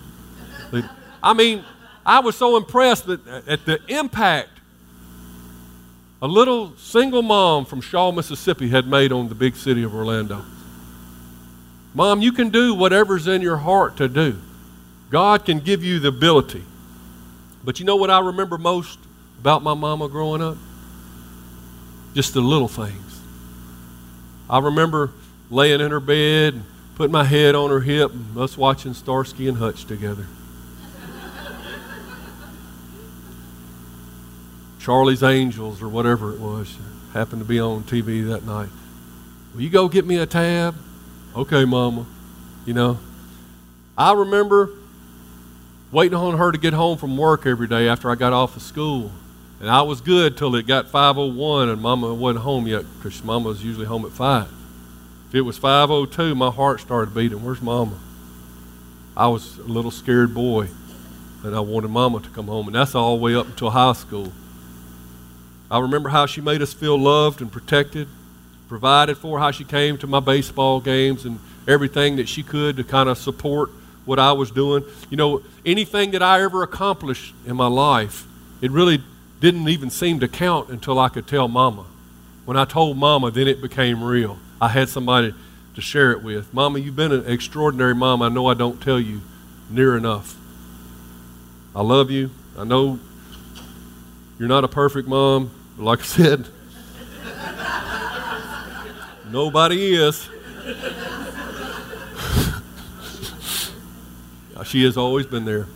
I 1.21 1.33
mean, 1.33 1.63
I 2.05 2.19
was 2.19 2.35
so 2.35 2.57
impressed 2.57 3.05
that 3.05 3.47
at 3.47 3.65
the 3.65 3.79
impact 3.87 4.49
a 6.21 6.27
little 6.27 6.75
single 6.77 7.21
mom 7.21 7.65
from 7.65 7.81
Shaw, 7.81 8.11
Mississippi 8.11 8.69
had 8.69 8.87
made 8.87 9.11
on 9.11 9.29
the 9.29 9.35
big 9.35 9.55
city 9.55 9.83
of 9.83 9.93
Orlando. 9.93 10.43
Mom, 11.93 12.21
you 12.21 12.31
can 12.31 12.49
do 12.49 12.73
whatever's 12.73 13.27
in 13.27 13.41
your 13.41 13.57
heart 13.57 13.97
to 13.97 14.07
do. 14.07 14.39
God 15.09 15.45
can 15.45 15.59
give 15.59 15.83
you 15.83 15.99
the 15.99 16.07
ability. 16.07 16.63
But 17.63 17.79
you 17.79 17.85
know 17.85 17.97
what 17.97 18.09
I 18.09 18.19
remember 18.19 18.57
most 18.57 18.97
about 19.39 19.61
my 19.63 19.73
mama 19.73 20.07
growing 20.07 20.41
up? 20.41 20.57
Just 22.15 22.33
the 22.33 22.41
little 22.41 22.67
things. 22.67 23.02
I 24.53 24.59
remember 24.59 25.09
laying 25.49 25.81
in 25.81 25.89
her 25.89 25.99
bed, 25.99 26.61
put 26.93 27.09
my 27.09 27.23
head 27.23 27.55
on 27.55 27.71
her 27.71 27.79
hip 27.79 28.11
and 28.11 28.37
us 28.37 28.55
watching 28.55 28.93
Starsky 28.93 29.47
and 29.47 29.57
Hutch 29.57 29.85
together. 29.85 30.27
Charlie's 34.79 35.23
Angels 35.23 35.81
or 35.81 35.89
whatever 35.89 36.33
it 36.33 36.39
was 36.39 36.77
happened 37.13 37.41
to 37.41 37.47
be 37.47 37.59
on 37.59 37.81
TV 37.85 38.27
that 38.27 38.45
night. 38.45 38.69
Will 39.55 39.61
you 39.61 39.71
go 39.71 39.87
get 39.87 40.05
me 40.05 40.17
a 40.17 40.27
tab? 40.27 40.75
Okay, 41.35 41.65
Mama. 41.65 42.05
You 42.67 42.75
know, 42.75 42.99
I 43.97 44.13
remember 44.13 44.69
waiting 45.91 46.15
on 46.15 46.37
her 46.37 46.51
to 46.51 46.59
get 46.59 46.73
home 46.73 46.99
from 46.99 47.17
work 47.17 47.47
every 47.47 47.67
day 47.67 47.87
after 47.87 48.11
I 48.11 48.13
got 48.13 48.33
off 48.33 48.55
of 48.55 48.61
school. 48.61 49.09
And 49.63 49.71
I 49.71 49.81
was 49.83 50.01
good 50.01 50.35
till 50.35 50.53
it 50.57 50.67
got 50.67 50.89
501 50.89 51.69
and 51.69 51.81
Mama 51.81 52.13
wasn't 52.13 52.43
home 52.43 52.67
yet 52.67 52.83
because 52.97 53.23
Mama 53.23 53.47
was 53.47 53.63
usually 53.63 53.85
home 53.85 54.03
at 54.03 54.11
5. 54.11 54.49
If 55.29 55.35
it 55.35 55.39
was 55.39 55.57
502, 55.57 56.35
my 56.35 56.51
heart 56.51 56.81
started 56.81 57.15
beating. 57.15 57.41
Where's 57.41 57.61
Mama? 57.61 57.97
I 59.15 59.27
was 59.27 59.59
a 59.59 59.63
little 59.63 59.89
scared 59.89 60.33
boy 60.33 60.67
and 61.45 61.55
I 61.55 61.61
wanted 61.61 61.91
Mama 61.91 62.19
to 62.19 62.29
come 62.31 62.47
home. 62.47 62.67
And 62.67 62.75
that's 62.75 62.93
all 62.93 63.15
the 63.15 63.23
way 63.23 63.35
up 63.35 63.45
until 63.45 63.69
high 63.69 63.93
school. 63.93 64.33
I 65.71 65.79
remember 65.79 66.09
how 66.09 66.25
she 66.25 66.41
made 66.41 66.61
us 66.61 66.73
feel 66.73 66.99
loved 66.99 67.39
and 67.39 67.49
protected, 67.49 68.09
provided 68.67 69.17
for, 69.17 69.39
how 69.39 69.51
she 69.51 69.63
came 69.63 69.97
to 69.99 70.07
my 70.07 70.19
baseball 70.19 70.81
games 70.81 71.23
and 71.23 71.39
everything 71.69 72.17
that 72.17 72.27
she 72.27 72.43
could 72.43 72.75
to 72.75 72.83
kind 72.83 73.07
of 73.07 73.17
support 73.17 73.69
what 74.03 74.19
I 74.19 74.33
was 74.33 74.51
doing. 74.51 74.83
You 75.09 75.15
know, 75.15 75.41
anything 75.65 76.11
that 76.11 76.21
I 76.21 76.41
ever 76.41 76.63
accomplished 76.63 77.33
in 77.47 77.55
my 77.55 77.67
life, 77.67 78.27
it 78.59 78.69
really 78.69 79.01
didn't 79.43 79.67
even 79.67 79.89
seem 79.89 80.21
to 80.21 80.27
count 80.29 80.69
until 80.69 80.97
I 80.97 81.09
could 81.09 81.27
tell 81.27 81.49
Mama. 81.49 81.83
When 82.45 82.55
I 82.55 82.63
told 82.63 82.97
Mama, 82.97 83.29
then 83.29 83.45
it 83.45 83.61
became 83.61 84.01
real. 84.01 84.39
I 84.61 84.69
had 84.69 84.87
somebody 84.87 85.33
to 85.75 85.81
share 85.81 86.13
it 86.13 86.23
with. 86.23 86.53
Mama, 86.53 86.79
you've 86.79 86.95
been 86.95 87.11
an 87.11 87.29
extraordinary 87.29 87.93
mom. 87.93 88.21
I 88.21 88.29
know 88.29 88.47
I 88.47 88.53
don't 88.53 88.81
tell 88.81 89.01
you 89.01 89.19
near 89.69 89.97
enough. 89.97 90.37
I 91.75 91.81
love 91.81 92.09
you. 92.09 92.29
I 92.57 92.63
know 92.63 93.01
you're 94.39 94.47
not 94.47 94.63
a 94.63 94.69
perfect 94.69 95.09
mom. 95.09 95.51
But 95.75 95.83
like 95.83 95.99
I 95.99 96.03
said, 96.03 96.47
nobody 99.29 99.93
is. 99.93 100.29
she 104.63 104.85
has 104.85 104.95
always 104.95 105.25
been 105.25 105.43
there. 105.43 105.67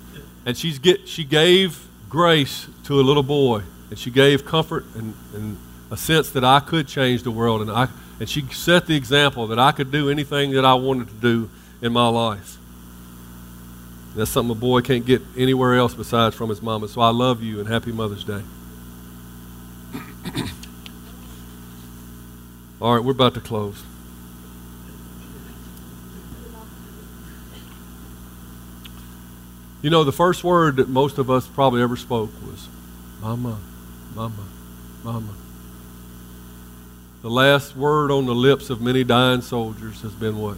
And 0.45 0.55
she's 0.55 0.80
get, 0.80 1.09
she 1.09 1.26
gave 1.26 1.86
grace 2.10 2.68
to 2.86 2.99
a 2.99 3.03
little 3.03 3.24
boy, 3.24 3.64
and 3.89 3.97
she 3.97 4.12
gave 4.12 4.45
comfort 4.45 4.86
and, 4.95 5.14
and 5.34 5.58
a 5.91 5.97
sense 5.97 6.30
that 6.32 6.43
I 6.43 6.60
could 6.60 6.88
change 6.88 7.24
the 7.24 7.32
world. 7.32 7.62
And, 7.62 7.72
I, 7.72 7.88
and 8.20 8.30
she 8.30 8.41
set 8.51 8.88
the 8.88 8.95
example 8.95 9.47
that 9.47 9.60
I 9.60 9.72
could 9.72 9.91
do 9.91 10.10
anything 10.10 10.51
that 10.51 10.66
I 10.66 10.74
wanted 10.74 11.08
to 11.08 11.14
do 11.16 11.49
in 11.82 11.93
my 11.93 12.08
life. 12.08 12.58
That's 14.16 14.32
something 14.32 14.51
a 14.51 14.60
boy 14.60 14.82
can't 14.82 15.05
get 15.05 15.22
anywhere 15.38 15.76
else 15.76 15.93
besides 15.93 16.36
from 16.36 16.49
his 16.49 16.62
mama. 16.62 16.88
So 16.88 17.01
I 17.01 17.10
love 17.10 17.43
you 17.43 17.60
and 17.60 17.68
happy 17.68 17.91
Mother's 17.91 18.24
Day. 18.24 18.41
All 22.82 22.95
right, 22.95 23.03
we're 23.03 23.12
about 23.12 23.34
to 23.36 23.41
close. 23.41 23.84
You 29.88 29.91
know, 29.91 30.03
the 30.03 30.11
first 30.11 30.43
word 30.43 30.75
that 30.75 30.89
most 30.89 31.17
of 31.17 31.31
us 31.31 31.47
probably 31.47 31.81
ever 31.81 31.95
spoke 31.95 32.29
was 32.45 32.67
Mama, 33.21 33.57
Mama, 34.13 34.43
Mama. 35.01 35.33
The 37.21 37.29
last 37.29 37.73
word 37.73 38.11
on 38.11 38.25
the 38.25 38.35
lips 38.35 38.69
of 38.69 38.81
many 38.81 39.05
dying 39.05 39.39
soldiers 39.39 40.01
has 40.01 40.11
been 40.11 40.39
what? 40.39 40.57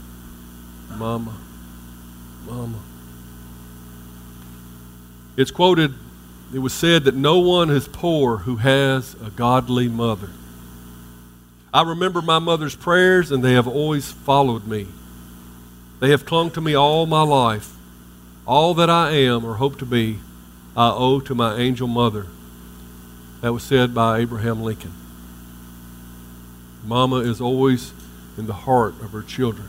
Mama, 0.97 1.37
Mama. 2.47 2.79
It's 5.37 5.51
quoted, 5.51 5.93
it 6.51 6.57
was 6.57 6.73
said 6.73 7.03
that 7.03 7.13
no 7.13 7.37
one 7.37 7.69
is 7.69 7.87
poor 7.87 8.37
who 8.37 8.55
has 8.55 9.13
a 9.23 9.29
godly 9.29 9.87
mother. 9.87 10.31
I 11.71 11.83
remember 11.83 12.23
my 12.23 12.39
mother's 12.39 12.75
prayers, 12.75 13.31
and 13.31 13.43
they 13.43 13.53
have 13.53 13.67
always 13.67 14.11
followed 14.11 14.65
me. 14.65 14.87
They 15.99 16.09
have 16.09 16.25
clung 16.25 16.49
to 16.49 16.61
me 16.61 16.73
all 16.73 17.05
my 17.05 17.21
life. 17.21 17.75
All 18.49 18.73
that 18.73 18.89
I 18.89 19.11
am 19.11 19.45
or 19.45 19.53
hope 19.53 19.77
to 19.77 19.85
be, 19.85 20.17
I 20.75 20.89
owe 20.89 21.19
to 21.19 21.35
my 21.35 21.57
angel 21.57 21.87
mother. 21.87 22.25
That 23.41 23.53
was 23.53 23.61
said 23.61 23.93
by 23.93 24.17
Abraham 24.17 24.63
Lincoln. 24.63 24.91
Mama 26.83 27.17
is 27.17 27.39
always 27.39 27.93
in 28.39 28.47
the 28.47 28.53
heart 28.53 28.95
of 29.03 29.11
her 29.11 29.21
children. 29.21 29.67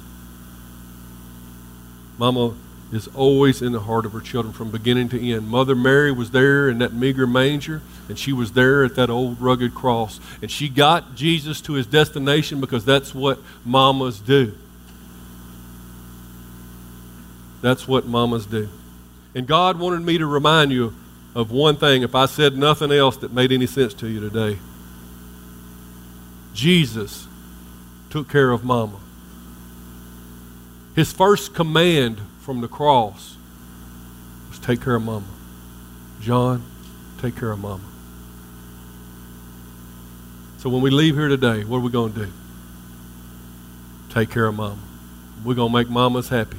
Mama 2.17 2.55
is 2.91 3.07
always 3.09 3.61
in 3.61 3.73
the 3.73 3.81
heart 3.81 4.07
of 4.07 4.13
her 4.13 4.21
children 4.21 4.55
from 4.55 4.71
beginning 4.71 5.11
to 5.11 5.31
end. 5.31 5.47
Mother 5.47 5.75
Mary 5.75 6.11
was 6.11 6.31
there 6.31 6.71
in 6.71 6.79
that 6.79 6.95
meager 6.95 7.27
manger, 7.27 7.83
and 8.09 8.19
she 8.19 8.33
was 8.33 8.53
there 8.53 8.83
at 8.83 8.95
that 8.95 9.11
old 9.11 9.43
rugged 9.43 9.75
cross. 9.75 10.21
And 10.41 10.51
she 10.51 10.71
got 10.71 11.15
Jesus 11.15 11.61
to 11.63 11.75
his 11.75 11.87
destination 11.87 12.63
because 12.63 12.87
that's 12.87 13.15
what 13.15 13.41
mamas 13.63 14.21
do. 14.21 14.55
That's 17.61 17.87
what 17.87 18.07
mamas 18.07 18.47
do. 18.47 18.69
And 19.35 19.47
God 19.47 19.79
wanted 19.79 20.01
me 20.01 20.19
to 20.19 20.27
remind 20.27 20.73
you 20.73 20.95
of 21.35 21.51
one 21.51 21.77
thing 21.77 22.03
if 22.03 22.15
I 22.15 22.27
said 22.27 22.57
nothing 22.57 22.91
else 22.91 23.17
that 23.19 23.33
made 23.33 23.53
any 23.53 23.67
sense 23.67 23.95
to 23.95 24.09
you 24.09 24.21
today. 24.21 24.59
Jesus 26.55 27.29
took 28.09 28.29
care 28.29 28.51
of 28.51 28.65
mama. 28.65 28.99
His 30.97 31.13
first 31.13 31.55
command 31.55 32.21
from 32.41 32.61
the 32.61 32.69
cross 32.69 33.37
was 34.49 34.59
take 34.59 34.83
care 34.83 34.97
of 34.97 35.03
mama. 35.03 35.27
John, 36.21 36.65
take 37.21 37.37
care 37.37 37.53
of 37.53 37.61
mama. 37.61 37.85
So 40.59 40.69
when 40.69 40.83
we 40.83 40.91
leave 40.91 41.15
here 41.15 41.29
today, 41.29 41.65
what 41.65 41.79
are 41.79 41.81
we 41.81 41.91
going 41.91 42.13
to 42.15 42.27
do? 42.27 42.33
Take 44.11 44.31
care 44.31 44.47
of 44.47 44.57
mama. 44.57 44.79
We're 45.45 45.55
going 45.55 45.73
to 45.73 45.79
make 45.79 45.89
mamas 45.89 46.29
happy. 46.29 46.59